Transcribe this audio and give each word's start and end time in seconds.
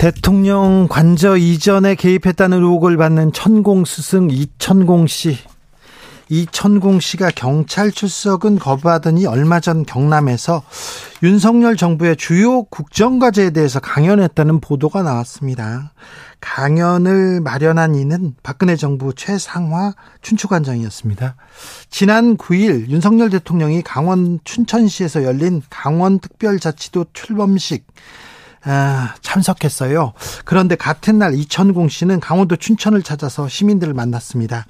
대통령 0.00 0.86
관저 0.88 1.36
이전에 1.36 1.94
개입했다는 1.94 2.56
의혹을 2.56 2.96
받는 2.96 3.34
천공 3.34 3.84
스승 3.84 4.30
이천공 4.30 5.06
씨. 5.06 5.36
이천공 6.30 7.00
씨가 7.00 7.32
경찰 7.36 7.92
출석은 7.92 8.60
거부하더니 8.60 9.26
얼마 9.26 9.60
전 9.60 9.84
경남에서 9.84 10.62
윤석열 11.22 11.76
정부의 11.76 12.16
주요 12.16 12.62
국정과제에 12.62 13.50
대해서 13.50 13.78
강연했다는 13.78 14.60
보도가 14.60 15.02
나왔습니다. 15.02 15.92
강연을 16.40 17.42
마련한 17.42 17.94
이는 17.94 18.34
박근혜 18.42 18.76
정부 18.76 19.12
최상화 19.14 19.92
춘추관장이었습니다. 20.22 21.36
지난 21.90 22.38
9일 22.38 22.88
윤석열 22.88 23.28
대통령이 23.28 23.82
강원 23.82 24.40
춘천시에서 24.44 25.24
열린 25.24 25.60
강원특별자치도 25.68 27.04
출범식 27.12 27.84
아, 28.62 29.14
참석했어요. 29.22 30.12
그런데 30.44 30.74
같은 30.74 31.18
날 31.18 31.34
이천공 31.34 31.88
씨는 31.88 32.20
강원도 32.20 32.56
춘천을 32.56 33.02
찾아서 33.02 33.48
시민들을 33.48 33.94
만났습니다. 33.94 34.66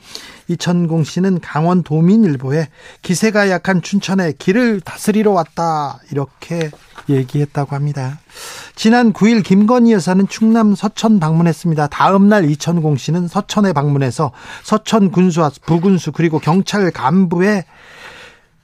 이천공 0.47 1.02
씨는 1.02 1.41
강원 1.41 1.82
도민일보에 1.82 2.69
기세가 3.02 3.50
약한 3.50 3.82
춘천에 3.82 4.34
길을 4.38 4.80
다스리러 4.80 5.32
왔다 5.32 5.98
이렇게 6.12 6.70
얘기했다고 7.08 7.74
합니다. 7.74 8.20
지난 8.77 9.12
9일 9.12 9.42
김건희 9.42 9.92
여사는 9.92 10.28
충남 10.28 10.77
서천 10.77 11.19
방문했습니다. 11.19 11.88
다음 11.88 12.28
날 12.28 12.48
이천공 12.48 12.97
씨는 12.97 13.27
서천에 13.27 13.72
방문해서 13.72 14.30
서천 14.62 15.10
군수와 15.10 15.50
부군수 15.66 16.12
그리고 16.12 16.38
경찰 16.38 16.92
간부의 16.92 17.64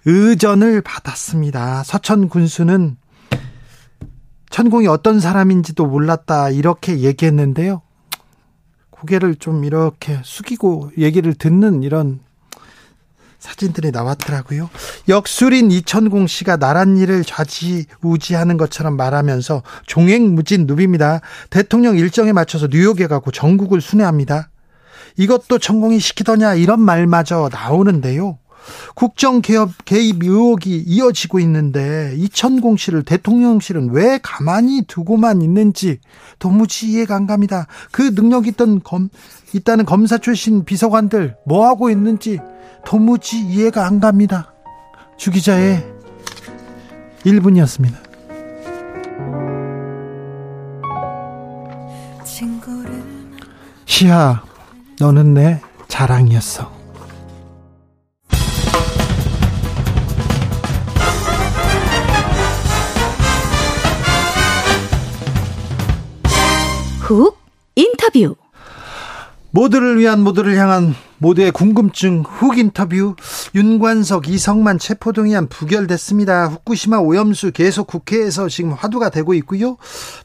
의전을 0.04 0.82
받았습니다. 0.82 1.82
서천 1.82 2.28
군수는 2.28 2.96
천공이 4.50 4.86
어떤 4.86 5.20
사람인지도 5.20 5.86
몰랐다 5.86 6.50
이렇게 6.50 7.00
얘기했는데요. 7.00 7.82
고개를 8.90 9.36
좀 9.36 9.64
이렇게 9.64 10.20
숙이고 10.24 10.92
얘기를 10.98 11.34
듣는 11.34 11.82
이런 11.82 12.20
사진들이 13.38 13.90
나왔더라고요. 13.90 14.70
역술인 15.08 15.70
이천공 15.70 16.26
씨가 16.26 16.56
나란 16.56 16.96
일을 16.96 17.22
좌지우지하는 17.22 18.56
것처럼 18.56 18.96
말하면서 18.96 19.62
종횡무진 19.86 20.66
누비입니다. 20.66 21.20
대통령 21.50 21.96
일정에 21.96 22.32
맞춰서 22.32 22.66
뉴욕에 22.68 23.06
가고 23.06 23.30
전국을 23.30 23.80
순회합니다. 23.80 24.48
이것도 25.16 25.58
천공이 25.58 25.98
시키더냐 26.00 26.54
이런 26.54 26.80
말마저 26.80 27.48
나오는데요. 27.52 28.38
국정개혁 28.94 29.70
개입 29.84 30.22
의혹이 30.22 30.84
이어지고 30.86 31.40
있는데 31.40 32.14
이천공 32.16 32.76
씨를 32.76 33.02
대통령실은 33.04 33.90
왜 33.92 34.18
가만히 34.22 34.82
두고만 34.86 35.42
있는지 35.42 35.98
도무지 36.38 36.88
이해가 36.88 37.16
안 37.16 37.26
갑니다. 37.26 37.66
그 37.90 38.14
능력 38.14 38.46
있던 38.46 38.82
검 38.82 39.08
있다는 39.52 39.84
검사 39.84 40.18
출신 40.18 40.64
비서관들 40.64 41.36
뭐 41.46 41.66
하고 41.66 41.90
있는지 41.90 42.38
도무지 42.84 43.40
이해가 43.40 43.86
안 43.86 44.00
갑니다. 44.00 44.52
주 45.16 45.30
기자의 45.30 45.84
1분이었습니다. 47.24 48.06
시아, 53.86 54.42
너는 55.00 55.32
내 55.32 55.60
자랑이었어. 55.88 56.75
훅 67.06 67.38
인터뷰 67.76 68.34
모두를 69.52 69.96
위한 69.96 70.22
모두를 70.22 70.56
향한 70.56 70.96
모두의 71.18 71.52
궁금증 71.52 72.24
훅 72.26 72.58
인터뷰 72.58 73.14
윤관석 73.54 74.28
이성만 74.28 74.80
체포동의안 74.80 75.46
부결됐습니다. 75.46 76.48
후쿠시마 76.48 76.98
오염수 76.98 77.52
계속 77.52 77.86
국회에서 77.86 78.48
지금 78.48 78.72
화두가 78.72 79.10
되고 79.10 79.34
있고요. 79.34 79.76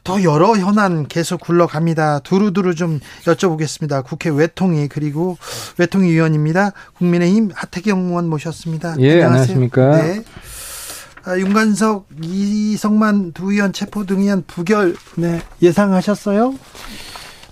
더 0.02 0.24
여러 0.24 0.56
현안 0.56 1.06
계속 1.06 1.40
굴러갑니다. 1.40 2.18
두루두루 2.18 2.74
좀 2.74 2.98
여쭤보겠습니다. 3.26 4.04
국회 4.04 4.28
외통위 4.30 4.88
그리고 4.88 5.38
외통위 5.78 6.10
위원입니다. 6.10 6.72
국민의힘 6.98 7.52
하태경 7.54 8.08
의원 8.08 8.28
모셨습니다. 8.28 8.96
예, 8.98 9.22
안녕하세요. 9.22 9.26
안녕하십니까? 9.26 10.02
네. 10.02 10.24
아, 11.24 11.38
윤관석, 11.38 12.08
이성만 12.22 13.32
두 13.32 13.52
의원 13.52 13.72
체포 13.72 14.04
등의안 14.04 14.42
부결 14.46 14.96
네, 15.16 15.40
예상하셨어요? 15.60 16.54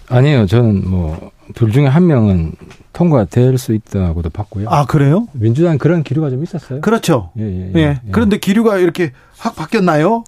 아니에요. 0.08 0.47
저는 0.47 0.88
뭐 0.91 1.31
둘 1.54 1.72
중에 1.72 1.86
한 1.86 2.06
명은 2.06 2.53
통과될 2.92 3.58
수 3.58 3.72
있다고도 3.72 4.31
봤고요. 4.31 4.69
아 4.69 4.84
그래요? 4.84 5.26
민주당 5.32 5.78
그런 5.78 6.03
기류가 6.03 6.31
좀 6.31 6.42
있었어요. 6.42 6.81
그렇죠. 6.81 7.31
예, 7.38 7.42
예, 7.42 7.72
예. 7.75 7.81
예. 7.81 8.00
그런데 8.12 8.38
기류가 8.38 8.78
이렇게 8.78 9.12
확 9.36 9.56
바뀌었나요? 9.56 10.25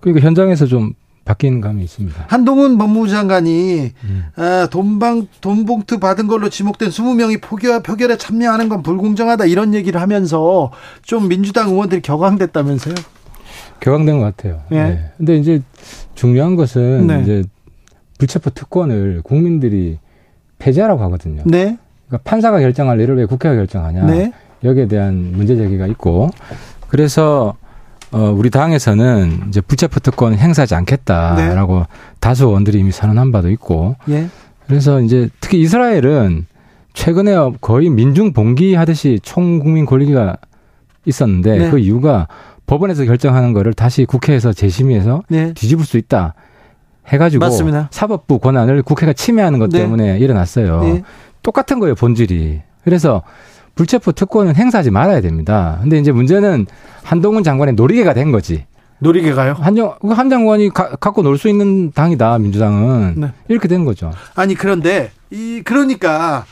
그러니까 0.00 0.26
현장에서 0.26 0.66
좀 0.66 0.94
바뀐 1.28 1.60
감이 1.60 1.84
있습니다. 1.84 2.24
한동훈 2.26 2.78
법무부 2.78 3.06
장관이 3.06 3.92
음. 4.04 4.24
아, 4.36 4.66
돈방 4.70 5.26
돈봉투 5.42 5.98
받은 5.98 6.26
걸로 6.26 6.48
지목된 6.48 6.88
20명이 6.88 7.42
표결 7.42 7.82
표결에 7.82 8.16
참여하는 8.16 8.70
건 8.70 8.82
불공정하다 8.82 9.44
이런 9.44 9.74
얘기를 9.74 10.00
하면서 10.00 10.72
좀 11.02 11.28
민주당 11.28 11.68
의원들이 11.68 12.00
격앙됐다면서요? 12.00 12.94
격앙된 13.80 14.20
것 14.20 14.24
같아요. 14.24 14.62
예. 14.70 14.82
네. 14.82 15.10
근데 15.18 15.36
이제 15.36 15.60
중요한 16.14 16.56
것은 16.56 17.06
네. 17.06 17.20
이제 17.20 17.44
불체포 18.16 18.48
특권을 18.48 19.20
국민들이 19.22 19.98
폐지하라고 20.58 21.02
하거든요. 21.04 21.42
네. 21.44 21.76
그러니까 22.06 22.22
판사가 22.24 22.58
결정할 22.60 22.98
일을 23.00 23.18
왜 23.18 23.26
국회가 23.26 23.54
결정하냐. 23.54 24.06
네. 24.06 24.32
여기에 24.64 24.88
대한 24.88 25.32
문제 25.34 25.56
제기가 25.56 25.86
있고 25.88 26.30
그래서 26.88 27.54
어, 28.10 28.34
우리 28.36 28.50
당에서는 28.50 29.44
이제 29.48 29.60
불체포 29.60 30.00
특권 30.00 30.34
행사하지 30.34 30.74
않겠다라고 30.74 31.78
네. 31.78 31.84
다수 32.20 32.46
의원들이 32.46 32.78
이미 32.78 32.90
선언한 32.90 33.32
바도 33.32 33.50
있고. 33.50 33.96
예. 34.08 34.28
그래서 34.66 35.00
이제 35.00 35.28
특히 35.40 35.60
이스라엘은 35.60 36.46
최근에 36.94 37.34
거의 37.60 37.90
민중 37.90 38.32
봉기하듯이 38.32 39.20
총국민 39.22 39.86
권리가 39.86 40.36
있었는데 41.04 41.58
네. 41.58 41.70
그 41.70 41.78
이유가 41.78 42.28
법원에서 42.66 43.04
결정하는 43.04 43.52
거를 43.52 43.72
다시 43.72 44.04
국회에서 44.04 44.52
재심의해서 44.52 45.22
네. 45.28 45.52
뒤집을 45.54 45.84
수 45.84 45.96
있다. 45.96 46.34
해가지고 47.08 47.44
맞습니다. 47.44 47.88
사법부 47.90 48.38
권한을 48.38 48.82
국회가 48.82 49.12
침해하는 49.12 49.58
것 49.58 49.70
네. 49.70 49.78
때문에 49.78 50.18
일어났어요. 50.18 50.82
네. 50.82 51.02
똑같은 51.42 51.78
거예요 51.78 51.94
본질이. 51.94 52.60
그래서 52.84 53.22
불체포 53.78 54.10
특권은 54.10 54.56
행사하지 54.56 54.90
말아야 54.90 55.20
됩니다. 55.20 55.78
근데 55.80 55.98
이제 56.00 56.10
문제는 56.10 56.66
한동훈 57.04 57.44
장관의 57.44 57.74
놀이개가 57.74 58.12
된 58.12 58.32
거지. 58.32 58.66
놀이개가요? 58.98 59.52
한정 59.54 59.94
한 60.02 60.28
장관이 60.28 60.70
가, 60.70 60.96
갖고 60.96 61.22
놀 61.22 61.38
수 61.38 61.48
있는 61.48 61.92
당이다 61.92 62.38
민주당은 62.38 63.14
네. 63.16 63.32
이렇게 63.46 63.68
된 63.68 63.84
거죠. 63.84 64.10
아니 64.34 64.56
그런데 64.56 65.12
이 65.30 65.62
그러니까 65.64 66.44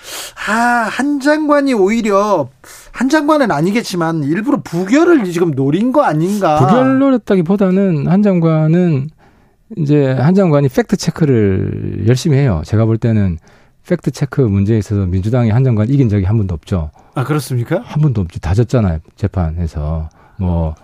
아한 0.46 1.18
장관이 1.18 1.74
오히려 1.74 2.48
한 2.92 3.08
장관은 3.08 3.50
아니겠지만 3.50 4.22
일부러 4.22 4.60
부결을 4.62 5.24
지금 5.24 5.50
노린 5.50 5.90
거 5.90 6.02
아닌가? 6.04 6.60
부결 6.60 7.00
노렸다기보다는 7.00 8.06
한 8.06 8.22
장관은 8.22 9.08
이제 9.78 10.12
한 10.12 10.36
장관이 10.36 10.68
fact 10.68 10.96
check를 10.96 12.04
열심히 12.06 12.38
해요. 12.38 12.62
제가 12.64 12.84
볼 12.84 12.98
때는 12.98 13.38
fact 13.88 14.10
check 14.10 14.40
문제에 14.40 14.78
있어서 14.78 15.06
민주당이 15.06 15.50
한 15.50 15.64
장관 15.64 15.88
이긴 15.88 16.08
적이 16.08 16.24
한 16.24 16.36
번도 16.36 16.54
없죠. 16.54 16.90
아 17.14 17.24
그렇습니까? 17.24 17.80
한 17.84 18.02
번도 18.02 18.22
없죠. 18.22 18.40
다 18.40 18.54
졌잖아요 18.54 18.98
재판에서 19.16 20.08
뭐 20.38 20.74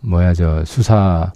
뭐야 0.00 0.34
저 0.34 0.64
수사 0.64 1.32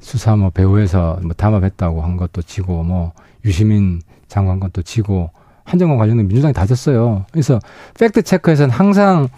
수사 0.00 0.36
뭐 0.36 0.50
배후에서 0.50 1.18
뭐 1.22 1.32
담합했다고 1.34 2.02
한 2.02 2.16
것도 2.16 2.42
지고 2.42 2.82
뭐 2.82 3.12
유시민 3.44 4.00
장관 4.28 4.58
것도 4.58 4.82
지고 4.82 5.30
한 5.64 5.73
장관 5.73 5.98
관련된 5.98 6.26
민주당이 6.26 6.54
다 6.54 6.64
졌어요. 6.64 7.26
그래서 7.30 7.58
fact 7.98 8.22
check에서는 8.22 8.70
항상 8.70 9.28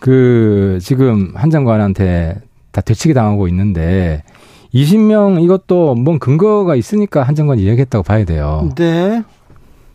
그 0.00 0.78
지금 0.82 1.32
한 1.34 1.50
장관한테 1.50 2.40
다 2.72 2.80
되치기 2.80 3.14
당하고 3.14 3.48
있는데 3.48 4.22
20명 4.74 5.42
이것도 5.42 5.94
뭔 5.94 6.18
근거가 6.18 6.74
있으니까 6.74 7.22
한정관이 7.22 7.62
이야기했다고 7.62 8.02
봐야 8.02 8.24
돼요. 8.24 8.68
네. 8.76 9.22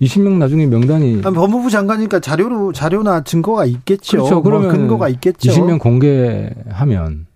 20명 0.04 0.38
나중에 0.38 0.66
명단이 0.66 1.22
아니, 1.24 1.36
법무부 1.36 1.70
장관이니까 1.70 2.20
자료로 2.20 2.74
자료나 2.74 3.24
증거가 3.24 3.66
있겠죠. 3.66 4.18
그렇죠. 4.18 4.36
뭐 4.36 4.44
그러면 4.44 4.68
뭐 4.70 4.78
근거가 4.78 5.10
있겠죠. 5.10 5.52
20명 5.52 5.80
공개하면 5.80 7.28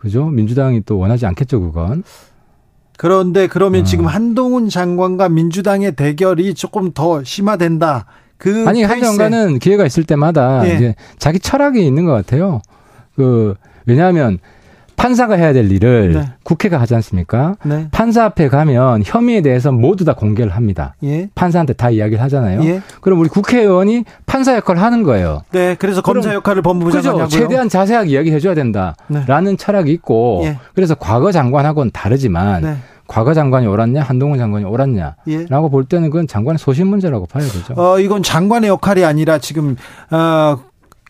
그죠? 0.00 0.26
민주당이 0.26 0.82
또 0.84 0.98
원하지 0.98 1.26
않겠죠, 1.26 1.60
그건. 1.60 2.04
그런데 2.96 3.46
그러면 3.46 3.82
어. 3.82 3.84
지금 3.84 4.06
한동훈 4.06 4.68
장관과 4.68 5.28
민주당의 5.28 5.96
대결이 5.96 6.54
조금 6.54 6.92
더 6.92 7.24
심화된다. 7.24 8.06
그 8.36 8.64
아니 8.66 8.82
한 8.82 9.00
장관은 9.00 9.58
기회가 9.58 9.86
있을 9.86 10.04
때마다 10.04 10.62
네. 10.62 10.74
이제 10.74 10.94
자기 11.18 11.38
철학이 11.38 11.84
있는 11.84 12.04
것 12.04 12.12
같아요. 12.12 12.60
그 13.16 13.54
왜냐하면 13.86 14.38
판사가 14.96 15.34
해야 15.34 15.52
될 15.52 15.70
일을 15.70 16.12
네. 16.12 16.24
국회가 16.42 16.80
하지 16.80 16.94
않습니까? 16.94 17.56
네. 17.64 17.88
판사 17.90 18.24
앞에 18.24 18.48
가면 18.48 19.02
혐의에 19.04 19.42
대해서 19.42 19.72
모두 19.72 20.04
다 20.04 20.14
공개를 20.14 20.52
합니다. 20.52 20.94
예. 21.02 21.28
판사한테 21.34 21.72
다 21.74 21.90
이야기를 21.90 22.22
하잖아요. 22.24 22.64
예. 22.64 22.82
그럼 23.00 23.20
우리 23.20 23.28
국회의원이 23.28 24.04
판사 24.26 24.56
역할을 24.56 24.80
하는 24.80 25.02
거예요. 25.02 25.42
네, 25.52 25.76
그래서 25.78 26.00
검사 26.00 26.32
역할을 26.32 26.62
법무부 26.62 26.90
장관이 26.92 27.20
하고요. 27.20 27.28
최대한 27.28 27.68
자세하게 27.68 28.10
이야기해 28.10 28.40
줘야 28.40 28.54
된다라는 28.54 29.52
네. 29.52 29.56
철학이 29.56 29.92
있고 29.92 30.42
예. 30.44 30.58
그래서 30.74 30.94
과거 30.94 31.32
장관하고는 31.32 31.90
다르지만 31.92 32.62
네. 32.62 32.76
과거 33.06 33.34
장관이 33.34 33.66
옳았냐, 33.66 34.02
한동훈 34.02 34.38
장관이 34.38 34.64
옳았냐라고 34.64 35.16
예. 35.28 35.46
볼 35.70 35.84
때는 35.84 36.08
그건 36.08 36.26
장관의 36.26 36.58
소신 36.58 36.86
문제라고 36.86 37.26
봐야 37.26 37.44
되죠. 37.44 37.74
어, 37.76 37.98
이건 37.98 38.22
장관의 38.22 38.70
역할이 38.70 39.04
아니라 39.04 39.38
지금 39.38 39.76
어, 40.10 40.58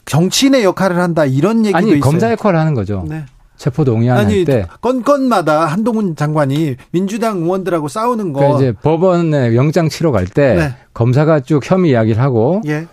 정치인의 0.06 0.64
역할을 0.64 0.98
한다 0.98 1.24
이런 1.24 1.64
얘기도 1.64 1.78
아니, 1.78 1.86
있어요. 1.90 2.00
검사 2.00 2.30
역할을 2.32 2.58
하는 2.58 2.74
거죠. 2.74 3.04
네. 3.08 3.24
체포 3.56 3.84
동의안 3.84 4.18
아니, 4.18 4.44
때 4.44 4.66
건건마다 4.80 5.66
한동훈 5.66 6.16
장관이 6.16 6.76
민주당 6.90 7.38
의원들하고 7.38 7.88
싸우는 7.88 8.32
거. 8.32 8.40
그러니까 8.40 8.58
이제 8.58 8.72
법원에 8.72 9.54
영장 9.54 9.88
치러 9.88 10.10
갈때 10.10 10.54
네. 10.54 10.74
검사가 10.92 11.40
쭉 11.40 11.60
혐의 11.64 11.92
이야기를 11.92 12.20
하고 12.20 12.60
예. 12.66 12.86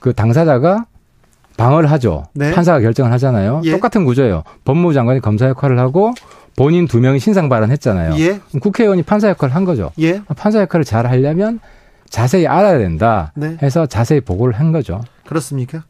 그 0.00 0.12
당사자가 0.12 0.86
방어를 1.56 1.90
하죠. 1.92 2.24
네. 2.34 2.52
판사가 2.52 2.80
결정을 2.80 3.12
하잖아요. 3.12 3.62
예. 3.64 3.72
똑같은 3.72 4.04
구조예요. 4.04 4.44
법무부 4.64 4.94
장관이 4.94 5.20
검사 5.20 5.48
역할을 5.48 5.78
하고 5.78 6.12
본인 6.56 6.86
두 6.86 7.00
명이 7.00 7.20
신상 7.20 7.48
발언했잖아요. 7.48 8.18
예. 8.18 8.40
국회의원이 8.60 9.02
판사 9.02 9.28
역할을 9.28 9.54
한 9.54 9.64
거죠. 9.64 9.92
예. 10.00 10.22
판사 10.36 10.60
역할을 10.60 10.84
잘 10.84 11.06
하려면 11.06 11.60
자세히 12.10 12.46
알아야 12.46 12.78
된다 12.78 13.32
네. 13.36 13.56
해서 13.62 13.86
자세히 13.86 14.20
보고를 14.20 14.54
한 14.54 14.72
거죠. 14.72 15.00
그렇습니까? 15.26 15.84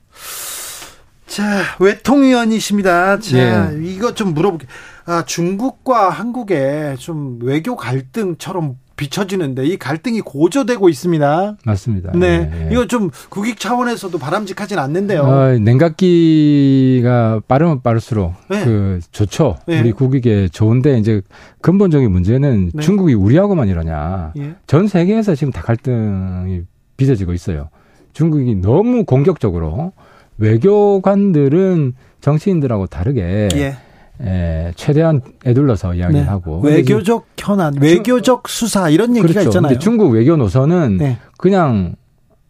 자, 1.28 1.60
외통위원이십니다. 1.78 3.20
자, 3.20 3.72
예. 3.72 3.78
이거 3.82 4.14
좀 4.14 4.34
물어볼게요. 4.34 4.68
아, 5.04 5.24
중국과 5.24 6.10
한국의 6.10 6.96
좀 6.96 7.38
외교 7.42 7.76
갈등처럼 7.76 8.76
비춰지는데 8.96 9.64
이 9.64 9.76
갈등이 9.76 10.22
고조되고 10.22 10.88
있습니다. 10.88 11.56
맞습니다. 11.64 12.12
네. 12.16 12.50
예, 12.52 12.66
예. 12.66 12.72
이거 12.72 12.86
좀 12.88 13.10
국익 13.28 13.60
차원에서도 13.60 14.18
바람직하진 14.18 14.76
않는데요. 14.78 15.22
어, 15.22 15.52
냉각기가 15.56 17.42
빠르면 17.46 17.82
빠를수록 17.82 18.34
네. 18.50 18.64
그 18.64 18.98
좋죠. 19.12 19.58
네. 19.66 19.80
우리 19.80 19.92
국익에 19.92 20.48
좋은데 20.48 20.98
이제 20.98 21.22
근본적인 21.60 22.10
문제는 22.10 22.72
네. 22.74 22.82
중국이 22.82 23.14
우리하고만 23.14 23.68
이러냐. 23.68 24.32
예. 24.38 24.56
전 24.66 24.88
세계에서 24.88 25.36
지금 25.36 25.52
다 25.52 25.62
갈등이 25.62 26.62
빚어지고 26.96 27.32
있어요. 27.34 27.68
중국이 28.14 28.56
너무 28.56 29.04
공격적으로 29.04 29.92
외교관들은 30.38 31.94
정치인들하고 32.20 32.86
다르게 32.86 33.48
예. 33.54 33.76
에, 34.20 34.72
최대한 34.74 35.20
애둘러서 35.46 35.94
이야기를 35.94 36.22
네. 36.22 36.28
하고 36.28 36.60
외교적 36.60 37.26
현안, 37.36 37.74
외교적 37.80 38.48
수사 38.48 38.88
이런 38.88 39.16
얘기가 39.16 39.28
그렇죠. 39.28 39.48
있잖아요. 39.48 39.78
중국 39.78 40.10
외교 40.10 40.36
노선은 40.36 40.96
네. 40.96 41.18
그냥 41.36 41.94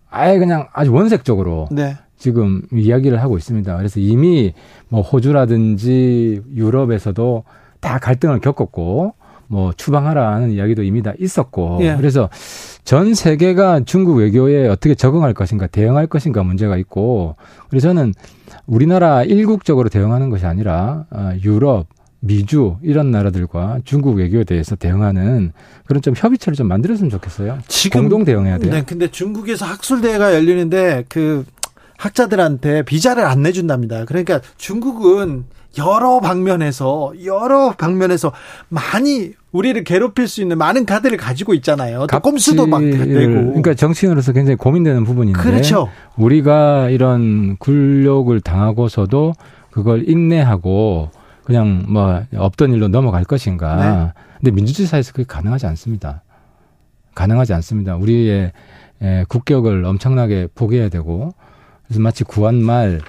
아예 0.09 0.39
그냥 0.39 0.69
아주 0.73 0.93
원색적으로 0.93 1.69
네. 1.71 1.97
지금 2.17 2.63
이야기를 2.73 3.21
하고 3.21 3.37
있습니다. 3.37 3.77
그래서 3.77 4.01
이미 4.01 4.55
뭐 4.89 5.03
호주라든지 5.03 6.41
유럽에서도 6.55 7.45
다 7.81 7.99
갈등을 7.99 8.41
겪었고 8.41 9.15
뭐 9.49 9.73
추방하라는 9.77 10.51
이야기도 10.51 10.83
이미 10.83 11.03
다 11.03 11.13
있었고 11.19 11.79
예. 11.81 11.97
그래서 11.97 12.29
전 12.85 13.15
세계가 13.15 13.81
중국 13.85 14.17
외교에 14.17 14.69
어떻게 14.69 14.95
적응할 14.95 15.35
것인가 15.35 15.67
대응할 15.67 16.07
것인가 16.07 16.43
문제가 16.43 16.77
있고 16.77 17.37
그래서 17.69 17.89
저는 17.89 18.15
우리나라 18.67 19.25
일국적으로 19.25 19.89
대응하는 19.89 20.31
것이 20.31 20.47
아니라 20.47 21.07
어, 21.11 21.33
유럽 21.43 21.87
미주 22.21 22.77
이런 22.83 23.11
나라들과 23.11 23.79
중국 23.85 24.17
외교에 24.17 24.45
대해서 24.45 24.77
대응하는 24.77 25.53
그런 25.87 26.03
좀 26.03 26.15
협의체를 26.17 26.57
좀 26.57 26.67
만들었으면 26.67 27.11
좋겠어요. 27.11 27.59
지금 27.69 28.03
공동 28.03 28.25
대응해야 28.25 28.59
돼요. 28.59 28.73
네, 28.73 28.83
근데 28.85 29.09
중국에서 29.09 29.65
학술 29.65 30.01
대회가 30.01 30.35
열리는데 30.35 31.05
그 31.09 31.45
학자들한테 31.97 32.83
비자를 32.83 33.25
안 33.25 33.43
내준답니다. 33.43 34.05
그러니까 34.05 34.41
중국은 34.57 35.45
여러 35.77 36.21
방면에서 36.21 37.13
여러 37.25 37.73
방면에서 37.73 38.33
많이 38.69 39.33
우리를 39.53 39.83
괴롭힐 39.85 40.29
수 40.29 40.43
있는 40.43 40.59
많은 40.59 40.85
카드를 40.85 41.17
가지고 41.17 41.55
있잖아요. 41.55 42.07
꼼수도 42.23 42.67
막 42.67 42.81
되고. 42.81 43.07
그러니까 43.07 43.75
정치인으로서 43.75 44.33
굉장히 44.33 44.57
고민되는 44.57 45.05
부분인데. 45.05 45.39
그렇죠. 45.39 45.89
우리가 46.17 46.91
이런 46.91 47.57
굴욕을 47.57 48.43
당하고서도 48.43 49.33
그걸 49.71 50.09
인내하고 50.09 51.11
그냥 51.45 51.85
뭐 51.89 52.23
없던 52.35 52.75
일로 52.75 52.89
넘어갈 52.89 53.25
것인가. 53.25 53.77
네. 53.77 54.23
근데 54.39 54.51
민주주의 54.51 54.87
사회에서 54.87 55.13
그게 55.13 55.25
가능하지 55.27 55.67
않습니다. 55.67 56.23
가능하지 57.15 57.55
않습니다. 57.55 57.97
우리의 57.97 58.53
국격을 59.29 59.85
엄청나게 59.85 60.49
포기해야 60.55 60.91
되고 60.91 61.33
그래서 61.87 62.01
마치 62.01 62.23
구한말 62.23 63.01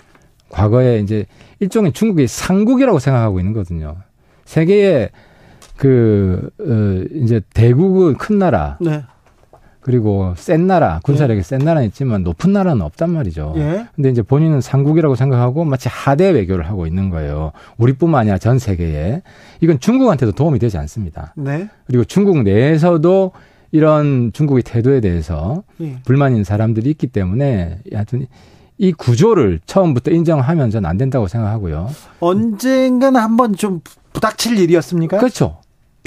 과거에 0.48 1.00
이제 1.00 1.26
일종의 1.60 1.92
중국의 1.92 2.28
상국이라고 2.28 3.00
생각하고 3.00 3.40
있는 3.40 3.52
거거든요. 3.54 3.98
세계의 4.46 5.10
그, 5.80 6.50
어, 6.60 7.06
이제 7.16 7.40
대국은 7.54 8.16
큰 8.16 8.38
나라. 8.38 8.78
네. 8.82 9.02
그리고 9.80 10.34
센 10.36 10.68
나라, 10.68 11.00
군사력이 11.04 11.42
네. 11.42 11.48
센 11.48 11.60
나라는 11.60 11.88
있지만 11.88 12.24
높은 12.24 12.52
나라는 12.52 12.82
없단 12.82 13.10
말이죠. 13.12 13.54
예. 13.56 13.88
근데 13.96 14.10
이제 14.10 14.22
본인은 14.22 14.60
상국이라고 14.60 15.16
생각하고 15.16 15.64
마치 15.64 15.88
하대 15.88 16.32
외교를 16.32 16.68
하고 16.68 16.86
있는 16.86 17.10
거예요. 17.10 17.54
우리뿐만 17.78 18.22
아니라 18.22 18.38
전 18.38 18.60
세계에. 18.60 19.22
이건 19.62 19.80
중국한테도 19.80 20.34
도움이 20.34 20.60
되지 20.60 20.78
않습니다. 20.78 21.34
네. 21.38 21.70
그리고 21.88 22.04
중국 22.04 22.44
내에서도 22.44 23.32
이런 23.72 24.34
중국의 24.34 24.64
태도에 24.64 25.00
대해서 25.00 25.64
예. 25.80 26.00
불만인 26.04 26.44
사람들이 26.44 26.90
있기 26.90 27.08
때문에 27.08 27.80
하여튼 27.94 28.28
이 28.78 28.92
구조를 28.92 29.62
처음부터 29.66 30.12
인정하면 30.12 30.72
저는 30.72 30.90
안 30.90 30.98
된다고 30.98 31.30
생각하고요. 31.30 31.90
언젠가는 32.20 33.20
한번 33.20 33.56
좀 33.56 33.80
부닥칠 34.12 34.60
일이었습니까? 34.60 35.20
그렇죠. 35.20 35.58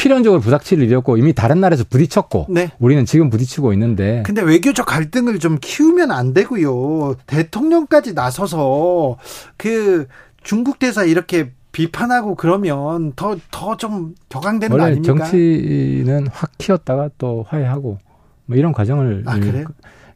필연적으로 0.02 0.40
부닥칠 0.40 0.82
일이었고 0.82 1.16
이미 1.16 1.32
다른 1.32 1.60
나라에서 1.60 1.84
부딪혔고 1.88 2.46
네. 2.50 2.72
우리는 2.80 3.04
지금 3.06 3.30
부딪히고 3.30 3.72
있는데 3.74 4.24
근데 4.26 4.42
외교적 4.42 4.84
갈등을 4.84 5.38
좀 5.38 5.58
키우면 5.60 6.10
안 6.10 6.34
되고요. 6.34 7.14
대통령까지 7.28 8.12
나서서 8.14 9.16
그 9.56 10.08
중국 10.42 10.80
대사 10.80 11.04
이렇게 11.04 11.52
비판하고 11.70 12.34
그러면 12.34 13.12
더 13.14 13.36
더 13.52 13.76
좀 13.76 14.16
격앙되는 14.28 14.76
거 14.76 14.82
아닙니까? 14.82 15.14
정치는 15.14 16.26
확 16.32 16.50
키웠다가 16.58 17.10
또 17.18 17.46
화해하고 17.48 17.98
뭐 18.46 18.56
이런 18.56 18.72
과정을 18.72 19.22
아, 19.26 19.38
그래요? 19.38 19.66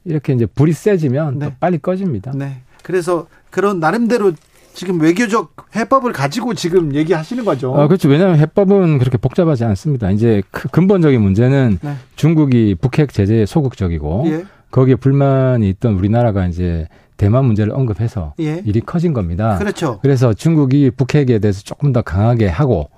이렇게 0.04 0.32
이제 0.32 0.46
불이 0.46 0.72
세지면 0.72 1.38
네. 1.38 1.46
또 1.46 1.52
빨리 1.60 1.78
꺼집니다. 1.78 2.32
네. 2.34 2.62
그래서 2.82 3.28
그런 3.50 3.78
나름대로 3.78 4.32
지금 4.76 5.00
외교적 5.00 5.56
해법을 5.74 6.12
가지고 6.12 6.52
지금 6.52 6.94
얘기하시는 6.94 7.46
거죠. 7.46 7.74
아, 7.74 7.86
그렇죠. 7.86 8.10
왜냐하면 8.10 8.38
해법은 8.38 8.98
그렇게 8.98 9.16
복잡하지 9.16 9.64
않습니다. 9.64 10.10
이제 10.10 10.42
근본적인 10.50 11.20
문제는 11.20 11.78
네. 11.80 11.94
중국이 12.14 12.76
북핵 12.78 13.10
제재에 13.10 13.46
소극적이고 13.46 14.24
예. 14.26 14.44
거기에 14.70 14.96
불만이 14.96 15.66
있던 15.70 15.94
우리나라가 15.94 16.46
이제 16.46 16.86
대만 17.16 17.46
문제를 17.46 17.72
언급해서 17.72 18.34
예. 18.40 18.62
일이 18.66 18.82
커진 18.82 19.14
겁니다. 19.14 19.56
그렇죠. 19.56 19.98
그래서 20.02 20.34
중국이 20.34 20.90
북핵에 20.90 21.38
대해서 21.38 21.62
조금 21.62 21.94
더 21.94 22.02
강하게 22.02 22.46
하고 22.46 22.90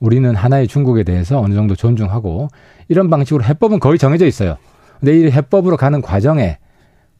우리는 0.00 0.34
하나의 0.34 0.66
중국에 0.66 1.04
대해서 1.04 1.40
어느 1.40 1.54
정도 1.54 1.76
존중하고 1.76 2.48
이런 2.88 3.08
방식으로 3.08 3.44
해법은 3.44 3.78
거의 3.78 4.00
정해져 4.00 4.26
있어요. 4.26 4.56
내일 5.00 5.30
해법으로 5.30 5.76
가는 5.76 6.02
과정에 6.02 6.58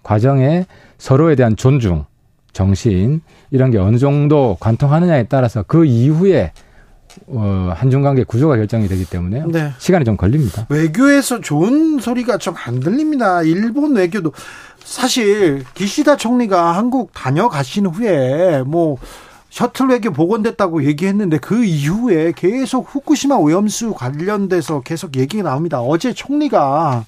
과정에 0.03 0.67
서로에 0.99 1.37
대한 1.37 1.55
존중, 1.55 2.07
정신 2.53 3.21
이런 3.51 3.71
게 3.71 3.79
어느 3.79 3.97
정도 3.99 4.57
관통하느냐에 4.61 5.25
따라서 5.25 5.63
그 5.67 5.85
이후에 5.85 6.53
어, 7.27 7.73
한중 7.75 8.03
관계 8.03 8.23
구조가 8.23 8.57
결정이 8.57 8.87
되기 8.87 9.05
때문에 9.05 9.45
네. 9.49 9.73
시간이 9.79 10.05
좀 10.05 10.17
걸립니다. 10.17 10.67
외교에서 10.69 11.41
좋은 11.41 11.99
소리가 11.99 12.39
좀 12.39 12.55
안 12.65 12.79
들립니다. 12.81 13.43
일본 13.43 13.97
외교도 13.97 14.33
사실 14.85 15.65
기시다 15.75 16.17
총리가 16.17 16.77
한국 16.77 17.13
다녀가신 17.15 17.87
후에 17.87 18.63
뭐 18.67 18.97
셔틀 19.51 19.89
외교 19.89 20.13
복원됐다고 20.13 20.85
얘기했는데 20.85 21.39
그 21.39 21.65
이후에 21.65 22.33
계속 22.37 22.87
후쿠시마 22.95 23.35
오염수 23.37 23.95
관련돼서 23.95 24.81
계속 24.81 25.17
얘기가 25.17 25.43
나옵니다. 25.43 25.81
어제 25.81 26.13
총리가 26.13 27.05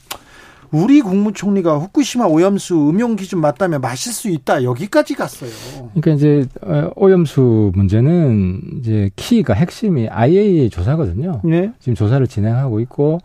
우리 0.73 1.02
국무총리가 1.02 1.76
후쿠시마 1.76 2.25
오염수 2.26 2.88
음용 2.88 3.14
기준 3.17 3.41
맞다면 3.41 3.83
마실 3.83 4.12
수 4.12 4.31
있다 4.31 4.64
여기까지 4.64 5.14
갔어요. 5.14 5.50
그러니까 5.95 6.12
이제 6.12 6.47
어, 6.62 6.91
오염수 6.97 7.73
문제는 7.75 8.61
이제 8.79 9.11
키가 9.14 9.52
핵심이 9.52 10.09
IAEA 10.09 10.71
조사거든요. 10.71 11.43
네. 11.45 11.73
지금 11.79 11.95
조사를 11.95 12.26
진행하고 12.26 12.81
있고 12.81 13.19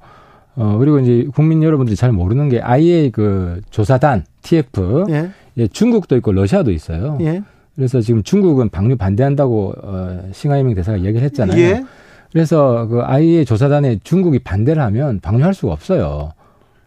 어 0.55 0.77
그리고 0.77 0.99
이제 0.99 1.25
국민 1.33 1.63
여러분들이 1.63 1.95
잘 1.95 2.11
모르는 2.11 2.49
게 2.49 2.59
IAEA 2.59 3.11
그 3.11 3.61
조사단 3.69 4.25
TF 4.41 5.05
예. 5.09 5.29
예 5.57 5.67
중국도 5.67 6.17
있고 6.17 6.33
러시아도 6.33 6.71
있어요. 6.71 7.17
예. 7.21 7.41
그래서 7.75 8.01
지금 8.01 8.23
중국은 8.23 8.69
방류 8.69 8.97
반대한다고 8.97 9.73
어 9.81 10.29
싱하이밍 10.33 10.75
대사가 10.75 10.99
얘기를 10.99 11.21
했잖아요. 11.21 11.57
예. 11.59 11.85
그래서 12.33 12.87
그 12.87 13.01
IAEA 13.03 13.45
조사단에 13.45 13.99
중국이 14.03 14.39
반대를 14.39 14.81
하면 14.81 15.21
방류할 15.21 15.53
수가 15.53 15.71
없어요. 15.71 16.33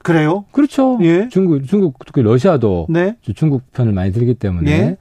그래요? 0.02 0.44
그렇죠. 0.52 0.98
예. 1.02 1.28
중국, 1.28 1.64
중국, 1.66 1.98
특히 2.04 2.22
러시아도 2.22 2.86
네. 2.88 3.16
중국 3.34 3.70
편을 3.72 3.92
많이 3.92 4.12
들기 4.12 4.34
때문에 4.34 4.70
예. 4.70 4.96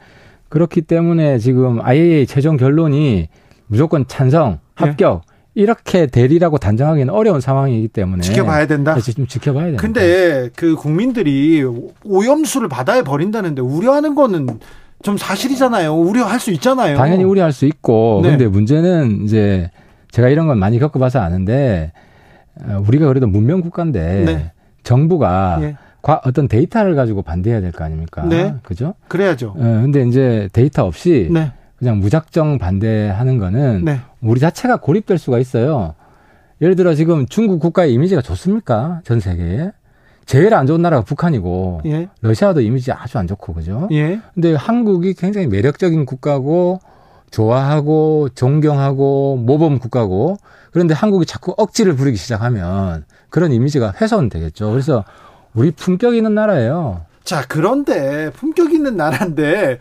그렇기 0.50 0.82
때문에 0.82 1.38
지금 1.38 1.80
IAEA 1.82 2.26
최종 2.26 2.58
결론이 2.58 3.30
무조건 3.68 4.06
찬성, 4.08 4.60
예. 4.82 4.86
합격 4.86 5.22
예. 5.26 5.40
이렇게 5.56 6.08
대리라고 6.08 6.58
단정하기는 6.58 7.14
어려운 7.14 7.42
상황이기 7.42 7.90
때문에 7.90 8.22
지켜봐야 8.22 8.68
된다. 8.68 8.94
그래서 8.94 9.12
좀 9.12 9.28
지켜봐야 9.28 9.66
된다. 9.66 9.82
근데 9.82 10.50
그 10.56 10.76
국민들이 10.76 11.64
오염수를 12.06 12.70
바다에 12.70 13.02
버린다는데 13.02 13.62
우려하는 13.62 14.16
거는 14.16 14.48
좀 15.02 15.18
사실이잖아요. 15.18 15.96
우려할 15.96 16.40
수 16.40 16.52
있잖아요. 16.52 16.98
당연히 16.98 17.24
우려할 17.24 17.52
수 17.52 17.66
있고. 17.66 18.22
네. 18.24 18.32
근데 18.32 18.48
문제는 18.48 19.24
이제 19.24 19.72
제가 20.12 20.30
이런 20.30 20.48
건 20.48 20.60
많이 20.60 20.80
겪어봐서 20.80 21.20
아는데 21.20 21.94
어, 22.62 22.84
우리가 22.86 23.08
그래도 23.08 23.28
문명 23.28 23.62
국가인데 23.62 24.24
네. 24.26 24.52
정부가 24.90 25.60
예. 25.62 25.76
어떤 26.24 26.48
데이터를 26.48 26.96
가지고 26.96 27.22
반대해야 27.22 27.62
될 27.62 27.72
거 27.72 27.84
아닙니까? 27.84 28.24
네. 28.26 28.56
그죠? 28.64 28.96
그래야죠. 29.08 29.50
어, 29.56 29.62
근데 29.62 30.02
이제 30.08 30.50
데이터 30.52 30.84
없이 30.86 31.30
네. 31.32 31.52
그냥 31.78 32.00
무작정 32.00 32.58
반대하는 32.58 33.38
거는 33.38 33.86
네. 33.86 34.00
우리 34.22 34.40
자체가 34.40 34.78
고립될 34.78 35.18
수가 35.20 35.38
있어요. 35.38 35.94
예를 36.62 36.76
들어 36.76 36.94
지금 36.96 37.26
중국 37.28 37.60
국가의 37.60 37.94
이미지가 37.94 38.22
좋습니까? 38.22 39.02
전 39.04 39.20
세계에. 39.20 39.72
제일 40.26 40.54
안 40.54 40.66
좋은 40.68 40.82
나라가 40.82 41.04
북한이고 41.04 41.82
예. 41.86 42.10
러시아도 42.22 42.62
이미지 42.62 42.92
아주 42.92 43.18
안 43.20 43.28
좋고 43.28 43.54
그죠? 43.54 43.88
예. 43.92 44.20
근데 44.34 44.56
한국이 44.56 45.14
굉장히 45.14 45.48
매력적인 45.48 46.06
국가고 46.06 46.80
좋아하고 47.32 48.30
존경하고 48.36 49.38
모범 49.38 49.80
국가고 49.80 50.38
그런데 50.72 50.94
한국이 50.94 51.26
자꾸 51.26 51.54
억지를 51.58 51.96
부리기 51.96 52.18
시작하면 52.18 53.06
그런 53.30 53.52
이미지가 53.52 53.94
훼손되겠죠. 54.00 54.72
그래서 54.72 55.04
우리 55.54 55.72
품격 55.72 56.16
있는 56.16 56.36
나라예요. 56.36 57.02
자, 57.24 57.44
그런데 57.48 58.32
품격 58.32 58.74
있는 58.74 58.98
나라인데 58.98 59.80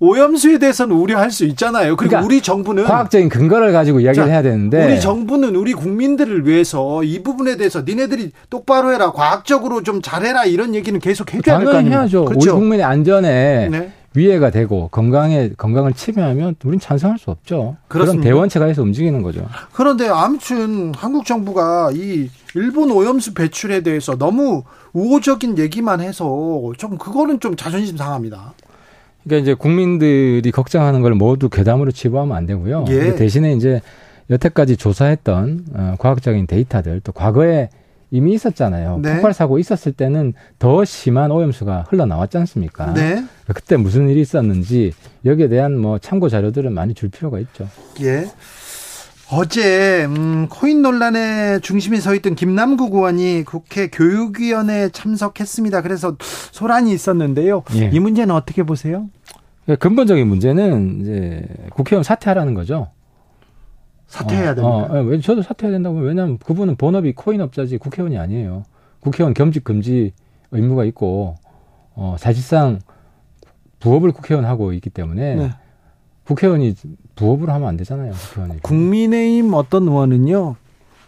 오염수에 0.00 0.58
대해서는 0.58 0.94
우려할 0.96 1.30
수 1.30 1.44
있잖아요. 1.44 1.96
그리고 1.96 2.10
그러니까 2.10 2.26
우리 2.26 2.40
정부는 2.42 2.84
과학적인 2.84 3.28
근거를 3.28 3.72
가지고 3.72 4.00
이야기를 4.00 4.26
자, 4.26 4.30
해야 4.30 4.42
되는데 4.42 4.84
우리 4.84 5.00
정부는 5.00 5.54
우리 5.56 5.72
국민들을 5.72 6.46
위해서 6.46 7.02
이 7.04 7.22
부분에 7.22 7.56
대해서 7.56 7.82
니네들이 7.86 8.32
똑바로 8.50 8.92
해라, 8.92 9.12
과학적으로 9.12 9.82
좀 9.82 10.02
잘해라 10.02 10.44
이런 10.44 10.74
얘기는 10.74 10.98
계속 11.00 11.32
해줘야 11.32 11.58
될 11.58 11.66
거 11.66 11.76
아니에요. 11.78 11.94
해야죠. 11.96 12.24
그렇죠? 12.26 12.50
우리 12.50 12.58
국민의 12.60 12.84
안전에 12.84 13.68
네. 13.70 13.92
위해가 14.14 14.50
되고 14.50 14.88
건강에 14.88 15.50
건강을 15.56 15.92
침해하면 15.92 16.54
우린 16.64 16.78
찬성할 16.78 17.18
수 17.18 17.30
없죠. 17.30 17.76
그렇습니다. 17.88 18.22
그런 18.22 18.24
대원체가 18.24 18.66
해서 18.66 18.82
움직이는 18.82 19.22
거죠. 19.22 19.46
그런데 19.72 20.08
아무튼 20.08 20.92
한국 20.94 21.26
정부가 21.26 21.90
이 21.92 22.30
일본 22.54 22.90
오염수 22.92 23.34
배출에 23.34 23.80
대해서 23.80 24.16
너무 24.16 24.62
우호적인 24.92 25.58
얘기만 25.58 26.00
해서 26.00 26.72
좀 26.78 26.96
그거는 26.96 27.40
좀 27.40 27.56
자존심 27.56 27.96
상합니다. 27.96 28.54
그러니까 29.24 29.42
이제 29.42 29.54
국민들이 29.54 30.50
걱정하는 30.52 31.02
걸 31.02 31.14
모두 31.14 31.48
괴담으로 31.48 31.90
치부하면 31.90 32.36
안 32.36 32.46
되고요. 32.46 32.84
예. 32.88 33.14
대신에 33.16 33.54
이제 33.54 33.80
여태까지 34.30 34.76
조사했던 34.76 35.64
어, 35.74 35.94
과학적인 35.98 36.46
데이터들 36.46 37.00
또 37.02 37.12
과거에 37.12 37.68
이미 38.14 38.32
있었잖아요. 38.34 39.00
네. 39.02 39.14
폭발 39.14 39.32
사고 39.32 39.58
있었을 39.58 39.90
때는 39.90 40.34
더 40.60 40.84
심한 40.84 41.32
오염수가 41.32 41.86
흘러나왔지 41.88 42.38
않습니까? 42.38 42.94
네. 42.94 43.24
그때 43.52 43.76
무슨 43.76 44.08
일이 44.08 44.20
있었는지 44.20 44.92
여기에 45.24 45.48
대한 45.48 45.76
뭐 45.76 45.98
참고 45.98 46.28
자료들은 46.28 46.72
많이 46.72 46.94
줄 46.94 47.08
필요가 47.08 47.40
있죠. 47.40 47.68
예. 48.02 48.26
어제 49.32 50.04
음, 50.04 50.46
코인 50.48 50.80
논란의 50.80 51.60
중심에 51.62 51.98
서 51.98 52.14
있던 52.14 52.36
김남국 52.36 52.94
의원이 52.94 53.42
국회 53.44 53.88
교육위원회에 53.88 54.90
참석했습니다. 54.90 55.82
그래서 55.82 56.16
소란이 56.52 56.92
있었는데요. 56.92 57.64
예. 57.74 57.90
이 57.92 57.98
문제는 57.98 58.32
어떻게 58.32 58.62
보세요? 58.62 59.08
예, 59.68 59.74
근본적인 59.74 60.24
문제는 60.28 61.00
이제 61.00 61.44
국회의원 61.70 62.04
사퇴하라는 62.04 62.54
거죠. 62.54 62.90
사퇴해야 64.14 64.54
됩니다. 64.54 64.76
어, 64.76 65.00
어, 65.00 65.18
저도 65.18 65.42
사퇴해야 65.42 65.72
된다고. 65.72 65.98
왜냐하면 65.98 66.38
그분은 66.38 66.76
본업이 66.76 67.14
코인업자지 67.14 67.78
국회의원이 67.78 68.16
아니에요. 68.16 68.62
국회의원 69.00 69.34
겸직 69.34 69.64
금지 69.64 70.12
의무가 70.52 70.84
있고 70.84 71.34
어, 71.94 72.14
사실상 72.18 72.78
부업을 73.80 74.12
국회의원 74.12 74.46
하고 74.46 74.72
있기 74.72 74.88
때문에 74.90 75.34
네. 75.34 75.50
국회의원이 76.24 76.74
부업을 77.16 77.50
하면 77.50 77.68
안 77.68 77.76
되잖아요. 77.76 78.12
국회의원이. 78.12 78.60
국민의힘 78.62 79.52
어떤 79.52 79.88
의원은요. 79.88 80.56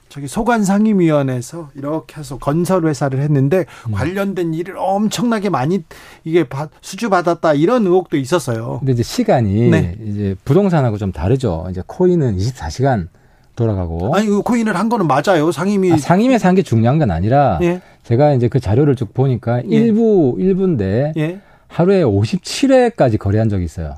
저기 0.09 0.29
소관 0.29 0.65
상임위원회에서 0.65 1.71
이렇게 1.75 2.21
해서 2.21 2.39
건설 2.39 2.87
회사를 2.87 3.21
했는데 3.21 3.65
음. 3.89 3.93
관련된 3.93 4.55
일을 4.55 4.77
엄청나게 4.79 5.51
많이 5.51 5.83
이게 6.25 6.45
수주 6.81 7.11
받았다 7.11 7.55
이런 7.55 7.87
의혹도 7.87 8.17
있었어요. 8.17 8.79
근데 8.79 8.93
이제 8.93 9.03
시간이 9.03 9.71
네. 9.71 9.97
이제 10.05 10.37
부동산하고 10.45 10.97
좀 10.97 11.13
다르죠. 11.13 11.67
이제 11.71 11.83
코인은 11.87 12.37
24시간 12.37 13.09
돌아가고. 13.57 14.15
아니 14.15 14.27
그 14.27 14.43
코인을 14.43 14.77
한 14.77 14.89
거는 14.89 15.07
맞아요. 15.07 15.51
상임위 15.51 15.93
아, 15.93 15.97
상임에서 15.97 16.49
한 16.49 16.55
게 16.55 16.63
중요한 16.63 16.99
건 16.99 17.11
아니라 17.11 17.59
예. 17.63 17.81
제가 18.05 18.33
이제 18.35 18.49
그 18.49 18.61
자료를 18.61 18.97
쭉 18.97 19.13
보니까 19.13 19.59
예. 19.65 19.69
일부 19.69 20.37
일부인데 20.39 21.13
예. 21.17 21.41
하루에 21.69 22.03
57회까지 22.05 23.19
거래한 23.19 23.49
적이 23.49 23.65
있어요. 23.65 23.97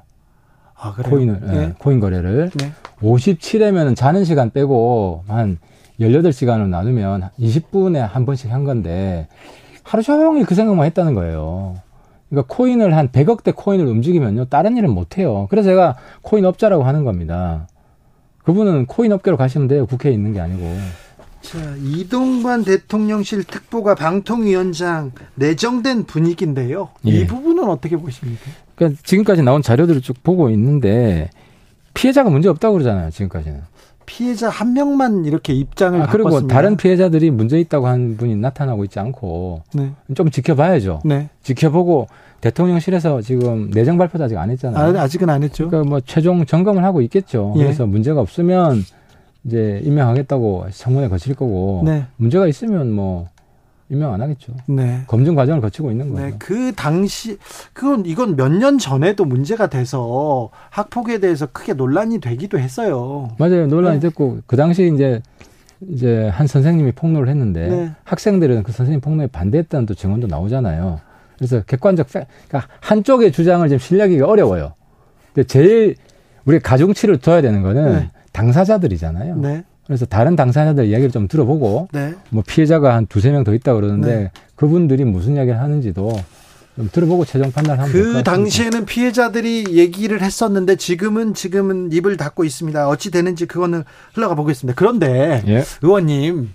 아, 0.74 0.94
코인을 0.94 1.40
예. 1.54 1.74
코인 1.78 2.00
거래를 2.00 2.50
네. 2.56 2.72
57회면은 3.02 3.94
자는 3.94 4.24
시간 4.24 4.50
빼고 4.50 5.24
한 5.28 5.58
18시간을 6.00 6.68
나누면 6.68 7.30
20분에 7.38 7.98
한 7.98 8.24
번씩 8.24 8.52
한 8.52 8.64
건데 8.64 9.28
하루 9.82 10.02
종일 10.02 10.44
그 10.44 10.54
생각만 10.54 10.86
했다는 10.86 11.14
거예요. 11.14 11.76
그러니까 12.28 12.54
코인을 12.54 12.96
한 12.96 13.08
100억 13.08 13.42
대 13.42 13.52
코인을 13.52 13.86
움직이면요. 13.86 14.46
다른 14.46 14.76
일은 14.76 14.90
못 14.90 15.18
해요. 15.18 15.46
그래서 15.50 15.70
제가 15.70 15.96
코인 16.22 16.44
업자라고 16.44 16.84
하는 16.84 17.04
겁니다. 17.04 17.66
그분은 18.44 18.86
코인 18.86 19.12
업계로 19.12 19.36
가시면 19.36 19.68
돼요. 19.68 19.86
국회에 19.86 20.12
있는 20.12 20.32
게 20.32 20.40
아니고. 20.40 20.76
자, 21.40 21.58
이동관 21.82 22.64
대통령실 22.64 23.44
특보가 23.44 23.94
방통위원장 23.94 25.12
내정된 25.36 26.04
분위기인데요. 26.04 26.90
예. 27.06 27.10
이 27.10 27.26
부분은 27.26 27.64
어떻게 27.64 27.96
보십니까? 27.96 28.42
그러니까 28.74 29.00
지금까지 29.04 29.42
나온 29.42 29.62
자료들을 29.62 30.02
쭉 30.02 30.22
보고 30.22 30.50
있는데 30.50 31.30
피해자가 31.94 32.28
문제 32.28 32.48
없다고 32.48 32.74
그러잖아요. 32.74 33.10
지금까지는. 33.10 33.62
피해자 34.08 34.48
한 34.48 34.72
명만 34.72 35.26
이렇게 35.26 35.52
입장을 35.52 36.00
아, 36.00 36.06
그리고 36.06 36.30
바꿨습니다. 36.30 36.54
다른 36.54 36.78
피해자들이 36.78 37.30
문제 37.30 37.60
있다고 37.60 37.86
한 37.88 38.16
분이 38.16 38.36
나타나고 38.36 38.84
있지 38.84 38.98
않고 38.98 39.62
네. 39.74 39.92
좀 40.14 40.30
지켜봐야죠. 40.30 41.02
네. 41.04 41.28
지켜보고 41.42 42.08
대통령실에서 42.40 43.20
지금 43.20 43.68
내정 43.70 43.98
발표도 43.98 44.24
아직 44.24 44.38
안 44.38 44.50
했잖아요. 44.50 44.98
아, 44.98 45.02
아직은 45.02 45.28
안 45.28 45.42
했죠. 45.42 45.68
그러니까 45.68 45.90
뭐 45.90 46.00
최종 46.00 46.46
점검을 46.46 46.84
하고 46.84 47.02
있겠죠. 47.02 47.52
예. 47.58 47.64
그래서 47.64 47.86
문제가 47.86 48.22
없으면 48.22 48.82
이제 49.44 49.82
임명하겠다고 49.84 50.68
청문회 50.72 51.08
거칠 51.08 51.34
거고 51.34 51.82
네. 51.84 52.06
문제가 52.16 52.46
있으면 52.46 52.90
뭐 52.90 53.28
임명 53.90 54.12
안 54.12 54.20
하겠죠. 54.20 54.52
네. 54.66 55.02
검증 55.06 55.34
과정을 55.34 55.60
거치고 55.62 55.90
있는 55.90 56.12
거예요. 56.12 56.30
네. 56.30 56.36
그 56.38 56.72
당시 56.74 57.38
그건 57.72 58.04
이건 58.06 58.36
몇 58.36 58.48
년 58.52 58.78
전에도 58.78 59.24
문제가 59.24 59.68
돼서 59.68 60.50
학폭에 60.70 61.18
대해서 61.20 61.46
크게 61.46 61.74
논란이 61.74 62.20
되기도 62.20 62.58
했어요. 62.58 63.30
맞아요. 63.38 63.66
논란이 63.66 64.00
네. 64.00 64.08
됐고 64.08 64.40
그 64.46 64.56
당시 64.56 64.90
이제 64.94 65.22
이제 65.88 66.28
한 66.28 66.46
선생님이 66.46 66.92
폭로를 66.92 67.28
했는데 67.28 67.68
네. 67.68 67.92
학생들은 68.04 68.62
그 68.64 68.72
선생님 68.72 69.00
폭로에 69.00 69.28
반대했다는 69.28 69.86
또 69.86 69.94
증언도 69.94 70.26
나오잖아요. 70.26 71.00
그래서 71.36 71.62
객관적 71.62 72.08
그러니까 72.08 72.68
한쪽의 72.80 73.30
주장을 73.32 73.66
지금 73.68 73.78
신뢰하기가 73.78 74.26
어려워요. 74.26 74.72
근데 75.32 75.46
제일 75.46 75.94
우리 76.44 76.58
가중치를 76.58 77.18
둬야 77.18 77.40
되는 77.42 77.62
거는 77.62 77.92
네. 77.92 78.10
당사자들이잖아요. 78.32 79.36
네. 79.36 79.64
그래서 79.88 80.04
다른 80.06 80.36
당사자들 80.36 80.86
이야기를 80.86 81.10
좀 81.10 81.26
들어보고 81.26 81.88
네. 81.92 82.14
뭐 82.30 82.44
피해자가 82.46 82.94
한 82.94 83.06
두세 83.06 83.30
명 83.32 83.42
더 83.42 83.54
있다 83.54 83.74
그러는데 83.74 84.14
네. 84.14 84.30
그분들이 84.54 85.04
무슨 85.04 85.36
이야기를 85.36 85.58
하는지도 85.58 86.12
들어보고 86.92 87.24
최종 87.24 87.50
판단하면 87.50 87.90
그 87.90 88.22
당시에는 88.22 88.84
피해자들이 88.84 89.66
얘기를 89.70 90.20
했었는데 90.20 90.76
지금은 90.76 91.32
지금은 91.34 91.90
입을 91.92 92.16
닫고 92.16 92.44
있습니다. 92.44 92.88
어찌 92.88 93.10
되는지 93.10 93.46
그거는 93.46 93.82
흘러가 94.12 94.34
보겠습니다. 94.34 94.76
그런데 94.78 95.42
예. 95.46 95.64
의원님 95.82 96.50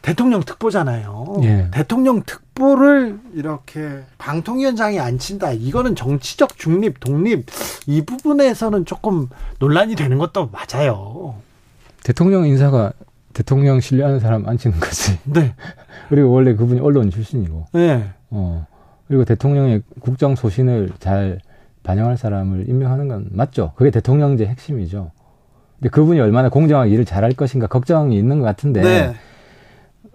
대통령 0.00 0.42
특보잖아요. 0.42 1.40
예. 1.42 1.68
대통령 1.72 2.22
특보를 2.24 3.18
이렇게 3.34 4.00
방통위원장이 4.18 4.98
안 4.98 5.18
친다. 5.18 5.52
이거는 5.52 5.94
정치적 5.94 6.56
중립, 6.56 7.00
독립 7.00 7.46
이 7.86 8.02
부분에서는 8.02 8.86
조금 8.86 9.28
논란이 9.58 9.94
되는 9.96 10.16
것도 10.18 10.50
맞아요. 10.50 11.34
대통령 12.06 12.46
인사가 12.46 12.92
대통령 13.32 13.80
신뢰하는 13.80 14.20
사람 14.20 14.46
안 14.48 14.56
치는 14.56 14.78
거지. 14.78 15.18
네. 15.24 15.54
그리고 16.08 16.30
원래 16.30 16.54
그분이 16.54 16.78
언론 16.78 17.10
출신이고. 17.10 17.64
네. 17.72 18.04
어. 18.30 18.64
그리고 19.08 19.24
대통령의 19.24 19.82
국정 19.98 20.36
소신을 20.36 20.90
잘 21.00 21.40
반영할 21.82 22.16
사람을 22.16 22.68
임명하는 22.68 23.08
건 23.08 23.26
맞죠. 23.32 23.72
그게 23.74 23.90
대통령제 23.90 24.46
핵심이죠. 24.46 25.10
근데 25.80 25.88
그분이 25.90 26.20
얼마나 26.20 26.48
공정하게 26.48 26.92
일을 26.92 27.04
잘할 27.04 27.32
것인가 27.32 27.66
걱정이 27.66 28.16
있는 28.16 28.38
것 28.38 28.44
같은데. 28.44 28.82
네. 28.82 29.14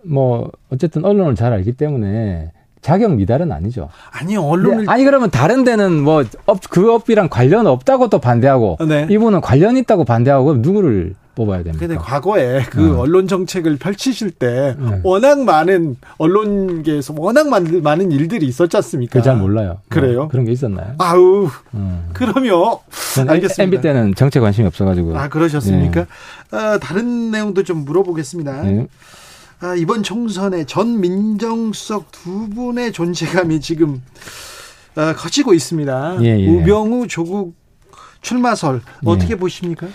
뭐 0.06 0.50
어쨌든 0.72 1.04
언론을 1.04 1.36
잘 1.36 1.52
알기 1.52 1.74
때문에 1.74 2.54
자격 2.80 3.16
미달은 3.16 3.52
아니죠. 3.52 3.90
아니 4.12 4.38
언론을 4.38 4.90
아니 4.90 5.04
그러면 5.04 5.30
다른 5.30 5.66
데는 5.66 6.02
뭐 6.02 6.24
업 6.46 6.70
그 6.70 6.94
업이랑 6.94 7.28
관련 7.28 7.68
없다고 7.68 8.10
또 8.10 8.20
반대하고 8.20 8.78
네. 8.88 9.08
이분은 9.10 9.42
관련 9.42 9.76
있다고 9.76 10.06
반대하고 10.06 10.56
누구를 10.56 11.16
뽑아야 11.36 11.64
됩니다. 11.64 11.80
근데 11.80 11.96
과거에 11.96 12.64
그 12.70 12.98
어. 12.98 13.02
언론 13.02 13.28
정책을 13.28 13.78
펼치실 13.78 14.32
때 14.32 14.76
네. 14.78 15.00
워낙 15.04 15.40
많은 15.44 15.98
언론계에서 16.18 17.14
워낙 17.18 17.48
많은, 17.48 17.82
많은 17.82 18.12
일들이 18.12 18.46
있었지 18.46 18.76
않습니까? 18.78 19.20
그잘 19.20 19.38
몰라요. 19.38 19.80
그래요? 19.90 20.24
어, 20.24 20.28
그런 20.28 20.46
게 20.46 20.52
있었나요? 20.52 20.96
아우. 20.98 21.50
어. 21.72 22.10
그러면 22.14 22.54
알겠습니다. 23.28 23.64
MB 23.64 23.82
때는 23.82 24.16
정책 24.16 24.42
관심이 24.42 24.68
없어가지고. 24.68 25.18
아 25.18 25.30
그러셨습니까? 25.30 26.02
네. 26.02 26.58
아, 26.58 26.78
다른 26.80 27.32
내용도 27.32 27.64
좀 27.64 27.86
물어보겠습니다. 27.86 28.64
네. 28.64 28.88
아, 29.62 29.76
이번 29.76 30.04
총선에 30.04 30.66
전 30.66 31.00
민정수석 31.00 32.12
두 32.12 32.50
분의 32.50 32.92
존재감이 32.92 33.62
지금 33.62 34.02
아, 34.96 35.14
커지고 35.14 35.54
있습니다. 35.54 36.18
예, 36.24 36.40
예. 36.40 36.48
우병우 36.48 37.08
조국 37.08 37.61
출마설 38.22 38.82
어떻게 39.06 39.34
예. 39.34 39.36
보십니까? 39.36 39.88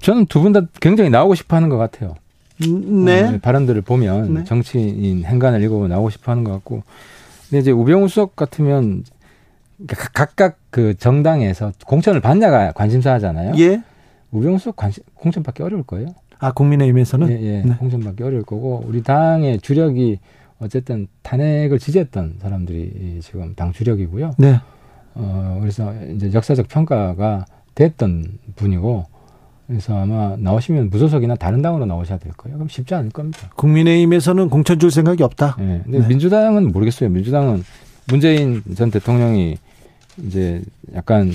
저는 0.00 0.26
두 0.26 0.42
분 0.42 0.52
다 0.52 0.60
굉장히 0.80 1.10
나오고 1.10 1.34
싶어 1.34 1.56
하는 1.56 1.68
것 1.68 1.76
같아요. 1.78 2.14
음, 2.64 3.04
네. 3.04 3.22
어, 3.24 3.38
발언들을 3.42 3.80
보면 3.82 4.34
네. 4.34 4.44
정치인 4.44 5.24
행간을 5.24 5.62
읽어보면 5.62 5.90
나오고 5.90 6.10
싶어 6.10 6.30
하는 6.30 6.44
것 6.44 6.52
같고, 6.52 6.82
근데 7.48 7.58
이제 7.60 7.70
우병우 7.72 8.06
수석 8.08 8.36
같으면 8.36 9.02
각각 9.86 10.58
그 10.70 10.94
정당에서 10.96 11.72
공천을 11.86 12.20
받냐가 12.20 12.70
관심사잖아요. 12.72 13.54
예. 13.58 13.82
우병우 14.30 14.58
수석 14.58 14.76
관심, 14.76 15.02
공천받기 15.14 15.62
어려울 15.62 15.82
거예요. 15.82 16.08
아, 16.38 16.52
국민의힘에서는? 16.52 17.30
예, 17.30 17.42
예. 17.42 17.62
네. 17.62 17.74
공천받기 17.76 18.22
어려울 18.22 18.44
거고, 18.44 18.84
우리 18.86 19.02
당의 19.02 19.58
주력이 19.60 20.18
어쨌든 20.60 21.08
탄핵을 21.22 21.78
지지했던 21.80 22.36
사람들이 22.40 23.18
지금 23.22 23.54
당 23.56 23.72
주력이고요. 23.72 24.32
네. 24.38 24.60
어, 25.14 25.58
그래서 25.60 25.94
이제 26.14 26.30
역사적 26.32 26.68
평가가 26.68 27.46
됐던 27.74 28.26
분이고, 28.56 29.06
그래서 29.66 29.98
아마 29.98 30.36
나오시면 30.38 30.90
무소속이나 30.90 31.36
다른 31.36 31.62
당으로 31.62 31.86
나오셔야 31.86 32.18
될 32.18 32.32
거예요. 32.32 32.58
그럼 32.58 32.68
쉽지 32.68 32.94
않을 32.94 33.10
겁니다. 33.10 33.50
국민의힘에서는 33.56 34.50
공천 34.50 34.78
줄 34.78 34.90
생각이 34.90 35.22
없다. 35.22 35.56
네. 35.58 35.80
근데 35.84 36.00
네. 36.00 36.06
민주당은 36.06 36.70
모르겠어요. 36.70 37.08
민주당은 37.08 37.64
문재인 38.08 38.62
전 38.76 38.90
대통령이 38.90 39.56
이제 40.26 40.62
약간 40.94 41.32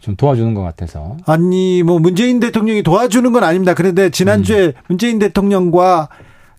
좀 0.00 0.16
도와주는 0.16 0.54
것 0.54 0.62
같아서. 0.62 1.18
아니, 1.26 1.82
뭐, 1.82 1.98
문재인 1.98 2.40
대통령이 2.40 2.82
도와주는 2.82 3.30
건 3.30 3.44
아닙니다. 3.44 3.74
그런데 3.74 4.08
지난주에 4.08 4.68
음. 4.68 4.72
문재인 4.88 5.18
대통령과 5.18 6.08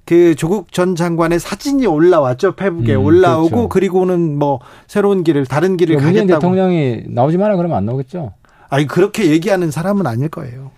그 0.06 0.36
조국 0.36 0.72
전 0.72 0.96
장관의 0.96 1.40
사진이 1.40 1.86
올라왔죠. 1.86 2.56
페북에 2.56 2.96
음, 2.96 3.06
올라오고 3.06 3.50
그렇죠. 3.50 3.70
그리고는 3.70 4.38
뭐 4.38 4.60
새로운 4.88 5.24
길을 5.24 5.46
다른 5.46 5.78
길을 5.78 5.98
그러니까 5.98 6.20
가겠다고. 6.22 6.40
대통령이 6.40 7.04
나오지 7.08 7.38
마라 7.38 7.56
그러면 7.56 7.78
안 7.78 7.86
나오겠죠. 7.86 8.34
아니 8.70 8.88
그렇게 8.88 9.30
얘기하는 9.32 9.72
사람은 9.72 10.06
아닐 10.08 10.30
거예요. 10.30 10.72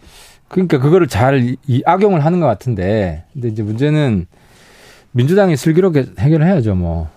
그러니까 0.47 0.79
그거를 0.79 1.07
잘 1.07 1.55
이, 1.65 1.81
악용을 1.85 2.23
하는 2.23 2.39
것 2.39 2.45
같은데 2.45 3.23
근데 3.33 3.47
이제 3.47 3.63
문제는 3.63 4.27
민주당이 5.11 5.57
슬기롭게 5.57 6.05
해결해야죠. 6.19 6.75
뭐 6.75 7.15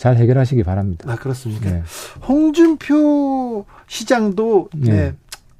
잘 0.00 0.16
해결하시기 0.16 0.62
바랍니다. 0.62 1.12
아 1.12 1.16
그렇습니까? 1.16 1.68
네. 1.68 1.82
홍준표 2.26 3.66
시장도 3.86 4.70
네. 4.74 4.90
네. 4.90 5.12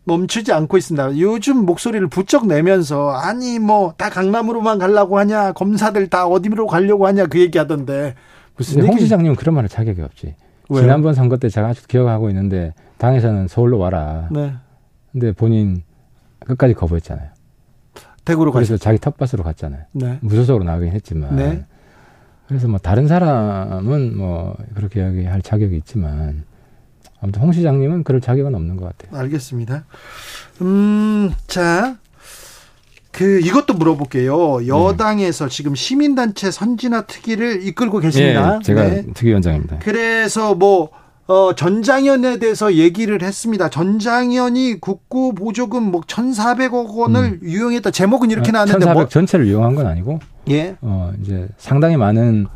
멈추지 0.04 0.52
않고 0.52 0.76
있습니다. 0.78 1.18
요즘 1.18 1.64
목소리를 1.66 2.06
부쩍 2.08 2.46
내면서 2.46 3.10
아니 3.10 3.58
뭐 3.58 3.94
다 3.96 4.08
강남으로만 4.10 4.78
가려고 4.78 5.18
하냐 5.18 5.52
검사들 5.52 6.08
다 6.08 6.26
어디로 6.26 6.66
가려고 6.66 7.06
하냐 7.06 7.26
그 7.26 7.38
얘기하던데 7.40 8.14
무슨 8.56 8.86
홍 8.86 8.98
시장님은 8.98 9.36
그런 9.36 9.54
말을 9.54 9.68
자격이 9.68 10.00
없지. 10.02 10.34
왜요? 10.68 10.82
지난번 10.82 11.14
선거 11.14 11.36
때 11.36 11.48
제가 11.48 11.68
아주 11.68 11.86
기억하고 11.86 12.28
있는데 12.30 12.72
당에서는 12.98 13.48
서울로 13.48 13.78
와라. 13.78 14.28
네. 14.30 14.54
근데 15.12 15.32
본인 15.32 15.82
끝까지 16.46 16.74
거부했잖아요. 16.74 17.28
대구로 18.24 18.52
그래서 18.52 18.74
가셨죠. 18.74 18.82
자기 18.82 18.98
텃밭으로 18.98 19.42
갔잖아요. 19.42 19.82
네. 19.92 20.18
무소속으로 20.20 20.64
나가긴 20.64 20.92
했지만. 20.92 21.36
네. 21.36 21.64
그래서 22.46 22.68
뭐 22.68 22.78
다른 22.78 23.06
사람은 23.08 24.16
뭐 24.16 24.56
그렇게 24.74 25.00
이야기할 25.00 25.42
자격이 25.42 25.76
있지만 25.78 26.44
아무튼 27.20 27.42
홍 27.42 27.52
시장님은 27.52 28.04
그럴 28.04 28.20
자격은 28.20 28.54
없는 28.54 28.76
것 28.76 28.96
같아요. 28.96 29.20
알겠습니다. 29.20 29.84
음, 30.62 31.32
자, 31.46 31.96
그 33.12 33.40
이것도 33.40 33.74
물어볼게요. 33.74 34.66
여당에서 34.66 35.48
네. 35.48 35.54
지금 35.54 35.74
시민단체 35.74 36.50
선진화 36.50 37.02
특위를 37.02 37.66
이끌고 37.66 37.98
계십니다. 37.98 38.58
네, 38.58 38.64
제가 38.64 38.84
네. 38.84 39.06
특위원장입니다. 39.14 39.80
그래서 39.80 40.54
뭐 40.54 40.90
어, 41.26 41.54
전장현에 41.54 42.38
대해서 42.38 42.74
얘기를 42.74 43.22
했습니다. 43.22 43.68
전장현이 43.68 44.80
국고 44.80 45.34
보조금 45.34 45.84
뭐 45.84 46.00
1,400억 46.00 46.96
원을 46.96 47.22
음. 47.22 47.40
유용했다. 47.42 47.90
제목은 47.92 48.30
이렇게 48.30 48.50
아, 48.50 48.64
나왔는데 48.64 48.86
1,400뭐 48.86 49.08
전체를 49.08 49.46
이용한 49.46 49.76
건 49.76 49.86
아니고 49.86 50.18
예. 50.48 50.76
어, 50.80 51.12
이제 51.22 51.48
상당히 51.56 51.96
많은 51.96 52.46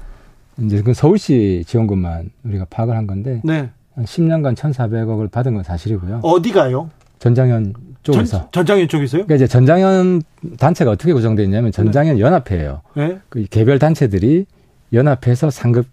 이제 0.62 0.83
그 0.83 0.92
서울시 0.94 1.64
지원금만 1.66 2.31
우리가 2.44 2.66
파악을 2.70 2.96
한 2.96 3.07
건데 3.07 3.40
네. 3.44 3.70
한 3.94 4.04
10년간 4.04 4.57
1,400억을 4.57 5.30
받은 5.30 5.54
건 5.54 5.62
사실이고요. 5.62 6.20
어디가요? 6.22 6.90
전장현 7.20 7.74
쪽에서. 8.02 8.48
전, 8.50 8.66
장현 8.66 8.88
쪽에서요? 8.88 9.24
그러니까 9.24 9.37
이제 9.37 9.46
전장현 9.46 10.22
단체가 10.59 10.90
어떻게 10.90 11.12
구성되어 11.12 11.44
있냐면 11.44 11.72
전장현 11.72 12.16
네. 12.16 12.20
연합회예요. 12.20 12.83
네. 12.96 13.18
그 13.28 13.44
개별 13.48 13.78
단체들이 13.78 14.46
연합해서 14.92 15.50
상급 15.50 15.87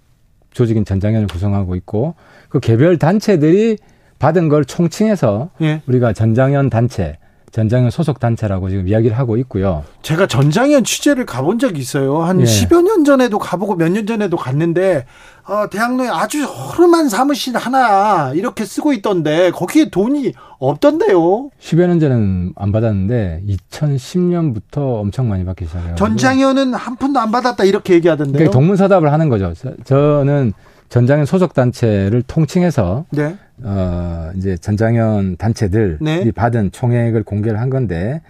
조직인 0.52 0.84
전장현을 0.84 1.28
구성하고 1.28 1.76
있고 1.76 2.16
그 2.50 2.60
개별 2.60 2.98
단체들이 2.98 3.78
받은 4.20 4.50
걸 4.50 4.66
총칭해서 4.66 5.52
네. 5.60 5.82
우리가 5.88 6.14
전장현 6.14 6.70
단체 6.70 7.18
전장현 7.52 7.92
소속 7.92 8.20
단체라고 8.20 8.70
지금 8.70 8.88
이야기를 8.88 9.18
하고 9.18 9.36
있고요. 9.38 9.84
제가 10.04 10.26
전장현 10.28 10.84
취재를 10.86 11.26
가본 11.26 11.60
적이 11.60 11.82
있어요. 11.82 12.20
한 12.22 12.40
예. 12.42 12.46
10여 12.46 12.82
년 12.82 13.04
전에도 13.04 13.40
가보고 13.40 13.76
몇 13.76 13.90
년 13.92 14.08
전에도 14.08 14.38
갔는데 14.38 15.06
어, 15.46 15.66
대학로에 15.70 16.08
아주 16.08 16.44
허름한 16.46 17.10
사무실 17.10 17.58
하나 17.58 18.32
이렇게 18.36 18.64
쓰고 18.64 18.94
있던데 18.94 19.52
거기에 19.52 19.90
돈이 19.90 20.32
없던데요. 20.60 21.50
10여 21.60 21.88
년 21.88 22.00
전에는 22.00 22.54
안 22.56 22.72
받았는데 22.72 23.44
2010년부터 23.50 25.00
엄청 25.02 25.28
많이 25.28 25.44
받기 25.44 25.66
시작해요. 25.66 25.96
전장현은 25.96 26.74
한 26.74 26.96
푼도 26.96 27.20
안 27.20 27.32
받았다 27.32 27.64
이렇게 27.66 27.94
얘기하던데요. 27.96 28.34
그러니까 28.34 28.52
동문서답을 28.54 29.12
하는 29.12 29.30
거죠. 29.30 29.54
저는 29.84 30.54
전장현 30.90 31.26
소속 31.26 31.54
단체를 31.54 32.22
통칭해서 32.24 33.06
네. 33.12 33.36
어 33.64 34.32
이제 34.36 34.58
전장현 34.58 35.38
단체들이 35.38 35.98
네. 36.02 36.32
받은 36.32 36.72
총액을 36.72 37.24
공개를 37.24 37.60
한 37.60 37.70
건데 37.70 38.22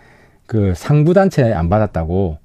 그 0.45 0.73
상부 0.75 1.13
단체 1.13 1.53
안 1.53 1.69
받았다고 1.69 2.37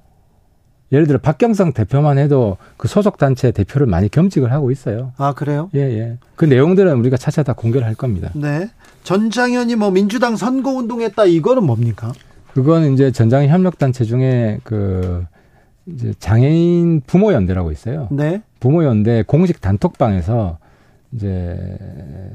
예를 0.91 1.05
들어 1.05 1.19
박경성 1.19 1.73
대표만 1.73 2.17
해도 2.17 2.57
그 2.77 2.87
소속 2.87 3.17
단체 3.17 3.51
대표를 3.51 3.87
많이 3.87 4.07
겸직을 4.07 4.51
하고 4.51 4.71
있어요. 4.71 5.11
아 5.17 5.33
그래요? 5.33 5.69
예 5.75 5.81
예. 5.81 6.17
그 6.35 6.45
내용들은 6.45 6.95
우리가 6.97 7.17
차차 7.17 7.43
다 7.43 7.53
공개를 7.53 7.85
할 7.85 7.95
겁니다. 7.95 8.31
네. 8.33 8.69
전장현이 9.03 9.75
뭐 9.75 9.91
민주당 9.91 10.35
선거 10.35 10.71
운동했다 10.71 11.25
이거는 11.25 11.63
뭡니까? 11.63 12.13
그거는 12.53 12.93
이제 12.93 13.11
전장현 13.11 13.49
협력 13.49 13.77
단체 13.77 14.05
중에 14.05 14.59
그 14.63 15.25
이제 15.87 16.13
장애인 16.19 17.01
부모 17.05 17.33
연대라고 17.33 17.71
있어요. 17.71 18.07
네. 18.11 18.41
부모 18.59 18.83
연대 18.83 19.23
공식 19.23 19.61
단톡방에서 19.61 20.57
이제 21.13 21.77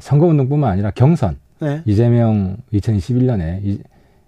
선거 0.01 0.27
운동뿐만 0.27 0.71
아니라 0.71 0.91
경선 0.91 1.37
네. 1.61 1.83
이재명 1.85 2.57
2021년에 2.73 3.61
이, 3.65 3.81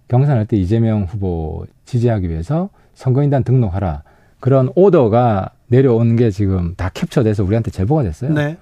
경선할 0.09 0.47
때 0.47 0.57
이재명 0.57 1.05
후보 1.05 1.67
지지하기 1.85 2.29
위해서 2.29 2.69
선거인단 2.95 3.45
등록하라 3.45 4.03
그런 4.41 4.71
오더가 4.75 5.51
내려온 5.69 6.17
게 6.17 6.31
지금 6.31 6.75
다 6.77 6.91
캡처돼서 6.93 7.45
우리한테 7.45 7.71
제보가 7.71 8.03
됐어요. 8.03 8.33
네. 8.33 8.57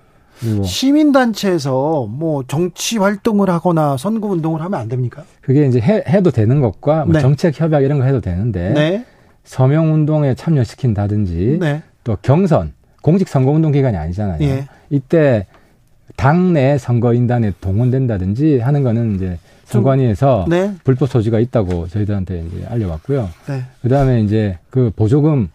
시민단체에서 0.64 2.06
뭐 2.08 2.44
정치 2.46 2.98
활동을 2.98 3.50
하거나 3.50 3.96
선거 3.96 4.28
운동을 4.28 4.60
하면 4.62 4.80
안 4.80 4.88
됩니까? 4.88 5.24
그게 5.40 5.66
이제 5.66 5.80
해, 5.80 6.02
해도 6.08 6.30
되는 6.30 6.60
것과 6.60 7.04
뭐 7.04 7.14
네. 7.14 7.20
정책 7.20 7.60
협약 7.60 7.82
이런 7.82 7.98
거 7.98 8.04
해도 8.04 8.20
되는데 8.20 8.70
네. 8.70 9.04
서명 9.44 9.92
운동에 9.92 10.34
참여시킨다든지 10.34 11.58
네. 11.60 11.82
또 12.04 12.16
경선 12.22 12.72
공직 13.02 13.28
선거 13.28 13.50
운동 13.50 13.72
기간이 13.72 13.96
아니잖아요. 13.96 14.38
예. 14.42 14.66
이때 14.88 15.46
당내 16.16 16.78
선거인단에 16.78 17.52
동원된다든지 17.60 18.60
하는 18.60 18.82
거는 18.82 19.16
이제 19.16 19.38
선관위에서 19.64 20.46
네. 20.48 20.74
불법 20.84 21.08
소지가 21.08 21.40
있다고 21.40 21.88
저희들한테 21.88 22.44
이제 22.46 22.66
알려왔고요. 22.68 23.28
네. 23.48 23.64
그다음에 23.82 24.20
이제 24.20 24.58
그 24.70 24.90
보조금 24.94 25.50